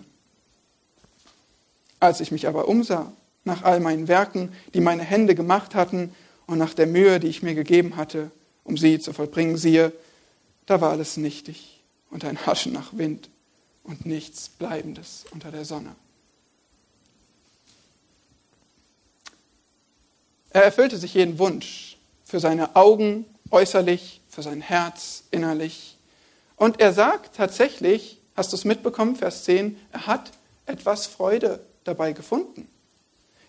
[2.01, 3.13] Als ich mich aber umsah
[3.45, 6.15] nach all meinen Werken, die meine Hände gemacht hatten,
[6.51, 8.33] und nach der Mühe, die ich mir gegeben hatte,
[8.65, 9.93] um sie zu vollbringen, siehe,
[10.67, 11.81] da war alles nichtig
[12.11, 13.31] und ein Haschen nach Wind
[13.85, 15.95] und nichts Bleibendes unter der Sonne.
[20.51, 25.97] Er erfüllte sich jeden Wunsch für seine Augen äußerlich, für sein Herz innerlich.
[26.57, 30.33] Und er sagt tatsächlich, hast du es mitbekommen, Vers 10, er hat
[30.67, 31.61] etwas Freude
[31.91, 32.69] dabei gefunden.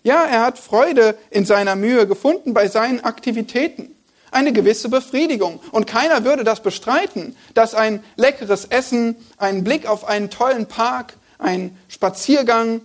[0.02, 3.94] Ja, er hat Freude in seiner Mühe gefunden bei seinen Aktivitäten.
[4.30, 5.60] Eine gewisse Befriedigung.
[5.70, 11.14] Und keiner würde das bestreiten, dass ein leckeres Essen, ein Blick auf einen tollen Park,
[11.38, 12.80] ein Spaziergang,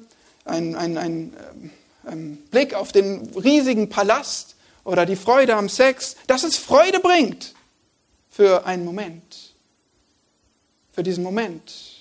[0.45, 1.71] ein, ein, ein, ähm,
[2.09, 7.53] ähm, Blick auf den riesigen Palast oder die Freude am Sex, dass es Freude bringt
[8.29, 9.55] für einen Moment,
[10.91, 11.96] für diesen Moment.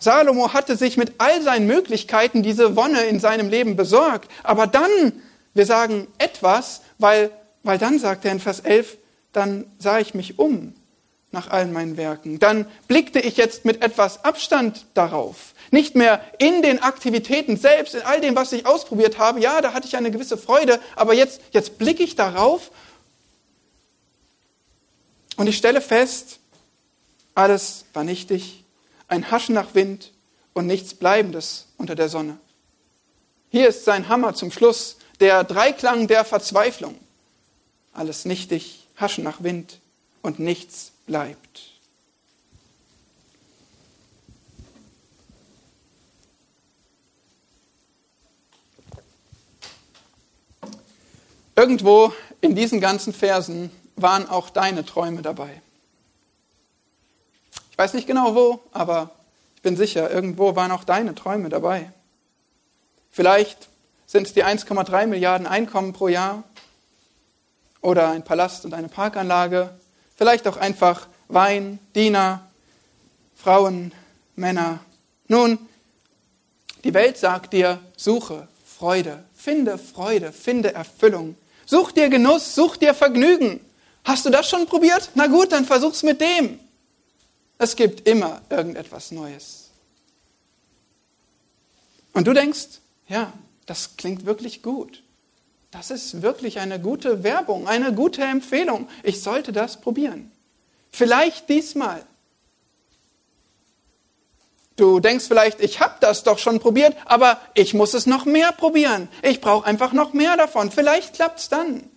[0.00, 5.12] Salomo hatte sich mit all seinen Möglichkeiten diese Wonne in seinem Leben besorgt, aber dann,
[5.54, 7.30] wir sagen etwas, weil,
[7.62, 8.96] weil dann sagt er in Vers 11,
[9.32, 10.74] dann sah ich mich um
[11.32, 12.40] nach allen meinen Werken.
[12.40, 15.54] Dann blickte ich jetzt mit etwas Abstand darauf.
[15.70, 19.38] Nicht mehr in den Aktivitäten selbst, in all dem, was ich ausprobiert habe.
[19.38, 22.72] Ja, da hatte ich eine gewisse Freude, aber jetzt, jetzt blicke ich darauf
[25.36, 26.40] und ich stelle fest,
[27.34, 28.59] alles war nichtig,
[29.10, 30.12] ein Haschen nach Wind
[30.54, 32.38] und nichts Bleibendes unter der Sonne.
[33.50, 36.96] Hier ist sein Hammer zum Schluss, der Dreiklang der Verzweiflung.
[37.92, 39.80] Alles nichtig, Haschen nach Wind
[40.22, 41.72] und nichts bleibt.
[51.56, 55.60] Irgendwo in diesen ganzen Versen waren auch deine Träume dabei.
[57.80, 59.08] Weiß nicht genau wo, aber
[59.56, 61.90] ich bin sicher, irgendwo waren auch deine Träume dabei.
[63.10, 63.70] Vielleicht
[64.04, 66.44] sind es die 1,3 Milliarden Einkommen pro Jahr
[67.80, 69.70] oder ein Palast und eine Parkanlage.
[70.14, 72.50] Vielleicht auch einfach Wein, Diener,
[73.34, 73.92] Frauen,
[74.36, 74.80] Männer.
[75.28, 75.58] Nun,
[76.84, 78.46] die Welt sagt dir, suche
[78.78, 81.34] Freude, finde Freude, finde Erfüllung.
[81.64, 83.58] Such dir Genuss, such dir Vergnügen.
[84.04, 85.12] Hast du das schon probiert?
[85.14, 86.60] Na gut, dann versuch's mit dem.
[87.60, 89.68] Es gibt immer irgendetwas Neues.
[92.14, 93.34] Und du denkst, ja,
[93.66, 95.02] das klingt wirklich gut.
[95.70, 98.88] Das ist wirklich eine gute Werbung, eine gute Empfehlung.
[99.02, 100.32] Ich sollte das probieren.
[100.90, 102.06] Vielleicht diesmal.
[104.76, 108.52] Du denkst vielleicht, ich habe das doch schon probiert, aber ich muss es noch mehr
[108.52, 109.06] probieren.
[109.20, 110.70] Ich brauche einfach noch mehr davon.
[110.70, 111.90] Vielleicht klappt es dann.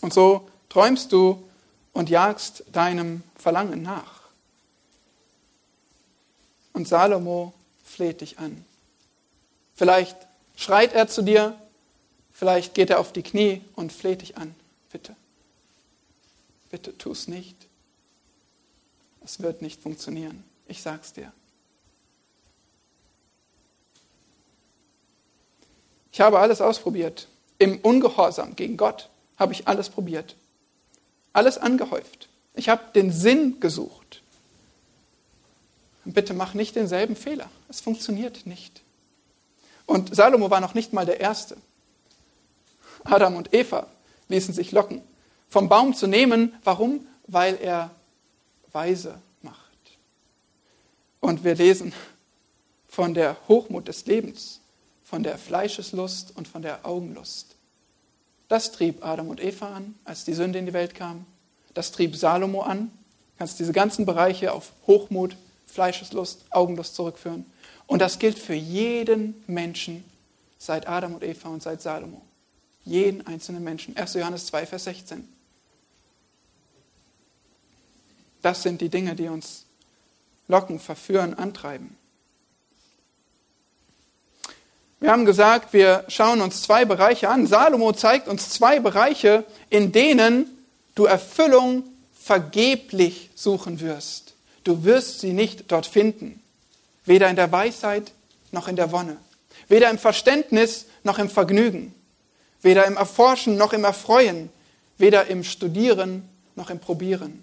[0.00, 1.46] Und so träumst du
[1.92, 4.22] und jagst deinem Verlangen nach.
[6.72, 7.52] Und Salomo
[7.84, 8.64] fleht dich an.
[9.74, 10.16] Vielleicht
[10.56, 11.60] schreit er zu dir,
[12.32, 14.54] vielleicht geht er auf die Knie und fleht dich an.
[14.90, 15.14] Bitte,
[16.70, 17.56] bitte tu es nicht.
[19.22, 20.42] Es wird nicht funktionieren.
[20.68, 21.30] Ich sag's dir.
[26.12, 27.28] Ich habe alles ausprobiert.
[27.58, 30.34] Im Ungehorsam gegen Gott habe ich alles probiert.
[31.32, 32.28] Alles angehäuft.
[32.54, 34.22] Ich habe den Sinn gesucht.
[36.04, 37.48] Bitte mach nicht denselben Fehler.
[37.68, 38.82] Es funktioniert nicht.
[39.86, 41.56] Und Salomo war noch nicht mal der Erste.
[43.04, 43.86] Adam und Eva
[44.28, 45.02] ließen sich locken,
[45.48, 46.54] vom Baum zu nehmen.
[46.64, 47.06] Warum?
[47.26, 47.90] Weil er
[48.72, 49.58] weise macht.
[51.20, 51.92] Und wir lesen
[52.88, 54.60] von der Hochmut des Lebens,
[55.04, 57.56] von der Fleischeslust und von der Augenlust.
[58.52, 61.24] Das trieb Adam und Eva an, als die Sünde in die Welt kam.
[61.72, 62.88] Das trieb Salomo an.
[62.88, 67.46] Du kannst diese ganzen Bereiche auf Hochmut, Fleischeslust, Augenlust zurückführen.
[67.86, 70.04] Und das gilt für jeden Menschen
[70.58, 72.20] seit Adam und Eva und seit Salomo.
[72.84, 73.96] Jeden einzelnen Menschen.
[73.96, 74.12] 1.
[74.12, 75.26] Johannes 2, Vers 16.
[78.42, 79.64] Das sind die Dinge, die uns
[80.46, 81.96] locken, verführen, antreiben.
[85.02, 87.48] Wir haben gesagt, wir schauen uns zwei Bereiche an.
[87.48, 90.46] Salomo zeigt uns zwei Bereiche, in denen
[90.94, 91.82] du Erfüllung
[92.14, 94.34] vergeblich suchen wirst.
[94.62, 96.40] Du wirst sie nicht dort finden.
[97.04, 98.12] Weder in der Weisheit
[98.52, 99.16] noch in der Wonne.
[99.66, 101.92] Weder im Verständnis noch im Vergnügen.
[102.60, 104.50] Weder im Erforschen noch im Erfreuen.
[104.98, 107.42] Weder im Studieren noch im Probieren.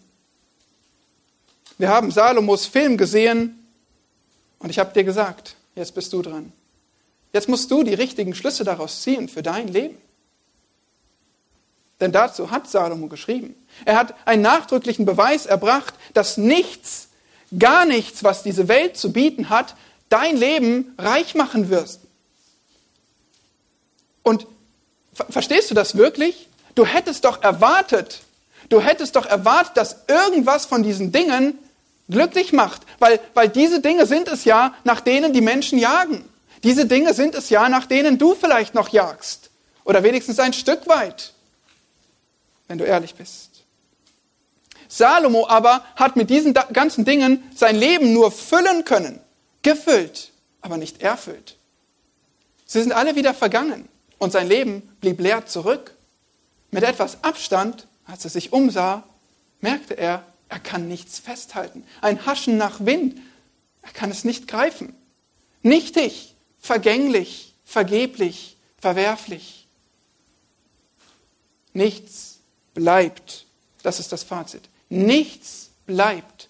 [1.77, 3.67] Wir haben Salomos Film gesehen
[4.59, 6.53] und ich habe dir gesagt, jetzt bist du dran.
[7.33, 9.97] Jetzt musst du die richtigen Schlüsse daraus ziehen für dein Leben.
[11.99, 13.55] Denn dazu hat Salomo geschrieben.
[13.85, 17.09] Er hat einen nachdrücklichen Beweis erbracht, dass nichts,
[17.57, 19.75] gar nichts, was diese Welt zu bieten hat,
[20.07, 22.01] dein Leben reich machen wirst.
[24.23, 24.47] Und
[25.29, 26.47] verstehst du das wirklich?
[26.75, 28.21] Du hättest doch erwartet,
[28.69, 31.57] du hättest doch erwartet, dass irgendwas von diesen Dingen
[32.09, 36.23] glücklich macht, weil, weil diese Dinge sind es ja, nach denen die Menschen jagen.
[36.63, 39.49] Diese Dinge sind es ja, nach denen du vielleicht noch jagst.
[39.83, 41.33] Oder wenigstens ein Stück weit,
[42.67, 43.63] wenn du ehrlich bist.
[44.87, 49.19] Salomo aber hat mit diesen ganzen Dingen sein Leben nur füllen können.
[49.61, 50.31] Gefüllt,
[50.61, 51.57] aber nicht erfüllt.
[52.65, 53.87] Sie sind alle wieder vergangen
[54.17, 55.95] und sein Leben blieb leer zurück.
[56.71, 59.03] Mit etwas Abstand, als er sich umsah,
[59.61, 61.83] merkte er, er kann nichts festhalten.
[62.01, 63.19] Ein Haschen nach Wind.
[63.81, 64.95] Er kann es nicht greifen.
[65.61, 69.67] Nichtig, vergänglich, vergeblich, verwerflich.
[71.73, 72.39] Nichts
[72.73, 73.45] bleibt.
[73.83, 74.69] Das ist das Fazit.
[74.89, 76.49] Nichts bleibt.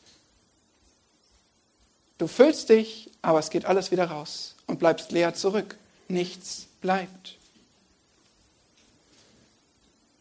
[2.18, 5.78] Du füllst dich, aber es geht alles wieder raus und bleibst leer zurück.
[6.08, 7.38] Nichts bleibt.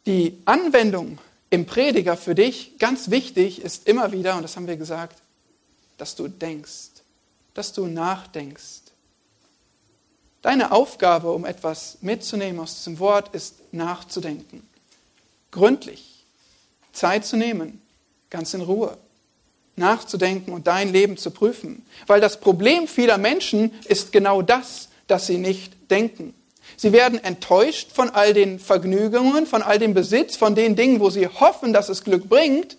[0.07, 1.19] Die Anwendung
[1.51, 5.21] im Prediger für dich ganz wichtig ist immer wieder, und das haben wir gesagt,
[5.97, 7.03] dass du denkst,
[7.55, 8.88] dass du nachdenkst.
[10.49, 14.67] Deine Aufgabe, um etwas mitzunehmen aus diesem Wort, ist nachzudenken.
[15.51, 16.25] Gründlich.
[16.95, 17.83] Zeit zu nehmen,
[18.31, 18.97] ganz in Ruhe.
[19.77, 21.85] Nachzudenken und dein Leben zu prüfen.
[22.07, 26.33] Weil das Problem vieler Menschen ist genau das, dass sie nicht denken.
[26.79, 31.11] Sie werden enttäuscht von all den Vergnügungen, von all dem Besitz, von den Dingen, wo
[31.11, 32.79] sie hoffen, dass es Glück bringt.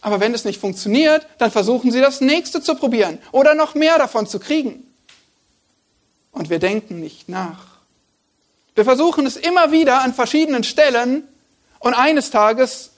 [0.00, 3.98] Aber wenn es nicht funktioniert, dann versuchen sie das nächste zu probieren oder noch mehr
[3.98, 4.86] davon zu kriegen.
[6.50, 7.66] Wir denken nicht nach.
[8.74, 11.26] Wir versuchen es immer wieder an verschiedenen Stellen
[11.78, 12.90] und eines Tages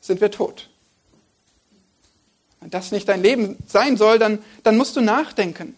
[0.00, 0.68] sind wir tot.
[2.60, 5.76] Wenn das nicht dein Leben sein soll, dann, dann musst du nachdenken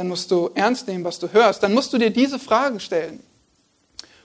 [0.00, 1.62] dann musst du ernst nehmen, was du hörst.
[1.62, 3.22] Dann musst du dir diese Fragen stellen.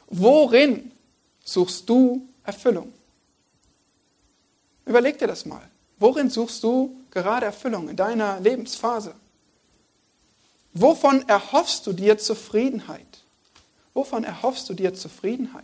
[0.07, 0.91] Worin
[1.43, 2.93] suchst du Erfüllung?
[4.85, 5.63] Überleg dir das mal.
[5.99, 9.15] Worin suchst du gerade Erfüllung in deiner Lebensphase?
[10.75, 13.23] Wovon erhoffst du dir Zufriedenheit?
[13.93, 15.63] Wovon erhoffst du dir Zufriedenheit?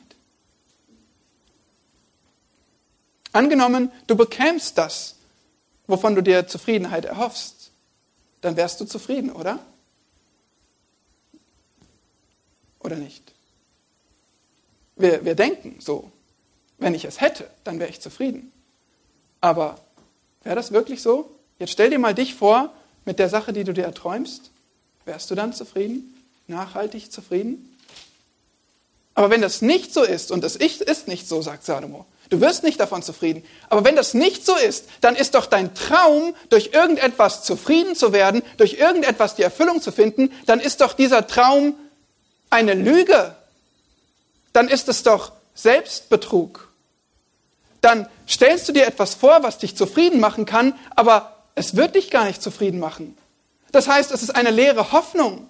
[3.33, 5.15] Angenommen, du bekämst das,
[5.85, 7.71] wovon du dir Zufriedenheit erhoffst,
[8.39, 9.59] dann wärst du zufrieden, oder?
[12.79, 13.33] Oder nicht?
[14.95, 16.09] Wir, wir denken so,
[16.77, 18.53] wenn ich es hätte, dann wäre ich zufrieden.
[19.41, 19.77] Aber
[20.43, 21.35] wäre das wirklich so?
[21.59, 24.51] Jetzt stell dir mal dich vor mit der Sache, die du dir erträumst.
[25.05, 26.15] Wärst du dann zufrieden?
[26.47, 27.77] Nachhaltig zufrieden?
[29.13, 32.63] Aber wenn das nicht so ist, und das ist nicht so, sagt Salomo, du wirst
[32.63, 36.69] nicht davon zufrieden, aber wenn das nicht so ist, dann ist doch dein Traum, durch
[36.73, 41.75] irgendetwas zufrieden zu werden, durch irgendetwas die Erfüllung zu finden, dann ist doch dieser Traum
[42.49, 43.35] eine Lüge.
[44.53, 46.69] Dann ist es doch Selbstbetrug.
[47.81, 52.11] Dann stellst du dir etwas vor, was dich zufrieden machen kann, aber es wird dich
[52.11, 53.17] gar nicht zufrieden machen.
[53.71, 55.47] Das heißt, es ist eine leere Hoffnung.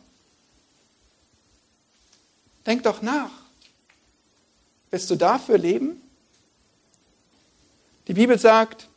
[2.65, 3.31] Denk doch nach.
[4.91, 6.01] Willst du dafür leben?
[8.07, 8.87] Die Bibel sagt,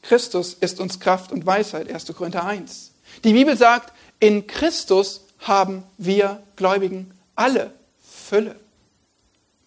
[0.00, 2.06] Christus ist uns Kraft und Weisheit, 1.
[2.14, 2.92] Korinther 1.
[3.24, 8.56] Die Bibel sagt, in Christus haben wir Gläubigen alle Fülle.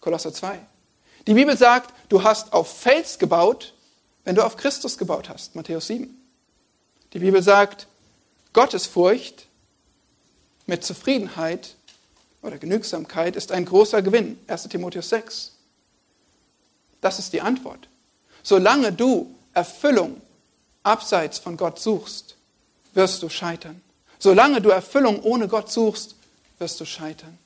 [0.00, 0.58] Kolosser 2.
[1.26, 3.74] Die Bibel sagt, du hast auf Fels gebaut,
[4.24, 5.54] wenn du auf Christus gebaut hast.
[5.54, 6.14] Matthäus 7.
[7.12, 7.86] Die Bibel sagt,
[8.56, 9.48] Gottesfurcht
[10.64, 11.74] mit Zufriedenheit
[12.40, 14.38] oder Genügsamkeit ist ein großer Gewinn.
[14.46, 15.52] 1 Timotheus 6.
[17.02, 17.86] Das ist die Antwort.
[18.42, 20.22] Solange du Erfüllung
[20.84, 22.34] abseits von Gott suchst,
[22.94, 23.82] wirst du scheitern.
[24.18, 26.14] Solange du Erfüllung ohne Gott suchst,
[26.58, 27.36] wirst du scheitern.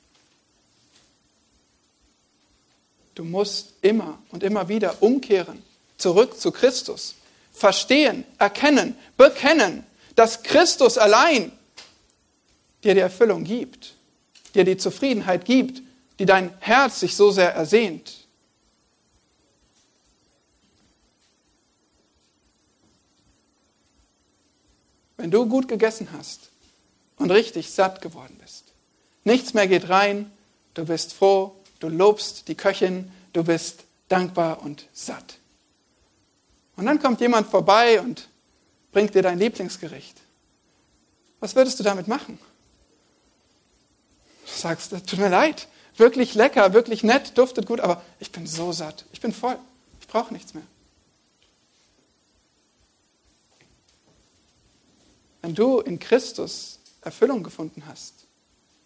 [3.15, 5.61] Du musst immer und immer wieder umkehren,
[5.97, 7.15] zurück zu Christus.
[7.51, 9.85] Verstehen, erkennen, bekennen,
[10.15, 11.51] dass Christus allein
[12.83, 13.95] dir die Erfüllung gibt
[14.53, 15.81] dir die Zufriedenheit gibt,
[16.19, 18.27] die dein Herz sich so sehr ersehnt.
[25.17, 26.49] Wenn du gut gegessen hast
[27.17, 28.65] und richtig satt geworden bist,
[29.23, 30.31] nichts mehr geht rein,
[30.73, 35.37] du bist froh, du lobst die Köchin, du bist dankbar und satt.
[36.75, 38.29] Und dann kommt jemand vorbei und
[38.91, 40.19] bringt dir dein Lieblingsgericht.
[41.39, 42.37] Was würdest du damit machen?
[44.45, 48.71] Du sagst, tut mir leid, wirklich lecker, wirklich nett, duftet gut, aber ich bin so
[48.71, 49.57] satt, ich bin voll,
[49.99, 50.63] ich brauche nichts mehr.
[55.41, 58.13] Wenn du in Christus Erfüllung gefunden hast,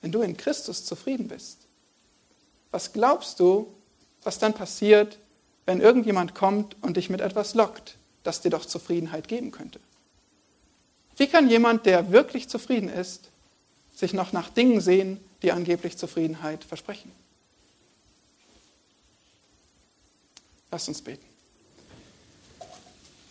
[0.01, 1.59] wenn du in Christus zufrieden bist,
[2.71, 3.73] was glaubst du,
[4.23, 5.17] was dann passiert,
[5.65, 9.79] wenn irgendjemand kommt und dich mit etwas lockt, das dir doch Zufriedenheit geben könnte?
[11.17, 13.29] Wie kann jemand, der wirklich zufrieden ist,
[13.95, 17.11] sich noch nach Dingen sehen, die angeblich Zufriedenheit versprechen.
[20.71, 21.25] Lasst uns beten.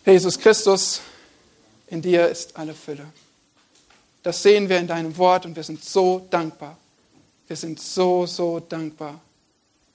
[0.05, 1.01] Jesus Christus,
[1.87, 3.05] in dir ist alle Fülle.
[4.23, 6.77] Das sehen wir in deinem Wort und wir sind so dankbar.
[7.47, 9.21] Wir sind so, so dankbar,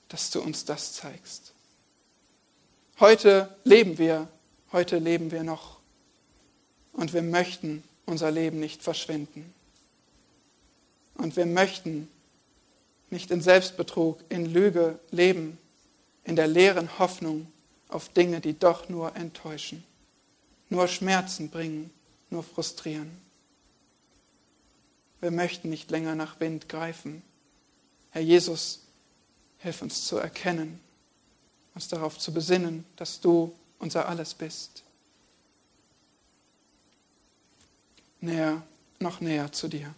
[0.07, 1.51] dass du uns das zeigst.
[2.99, 4.27] Heute leben wir,
[4.71, 5.80] heute leben wir noch
[6.93, 9.53] und wir möchten unser Leben nicht verschwenden.
[11.15, 12.09] Und wir möchten
[13.09, 15.57] nicht in Selbstbetrug, in Lüge leben,
[16.23, 17.47] in der leeren Hoffnung
[17.89, 19.83] auf Dinge, die doch nur enttäuschen,
[20.69, 21.91] nur Schmerzen bringen,
[22.29, 23.11] nur frustrieren.
[25.19, 27.21] Wir möchten nicht länger nach Wind greifen.
[28.11, 28.81] Herr Jesus,
[29.59, 30.79] hilf uns zu erkennen,
[31.75, 34.83] uns darauf zu besinnen, dass du unser Alles bist.
[38.21, 38.61] Näher,
[38.99, 39.95] noch näher zu dir.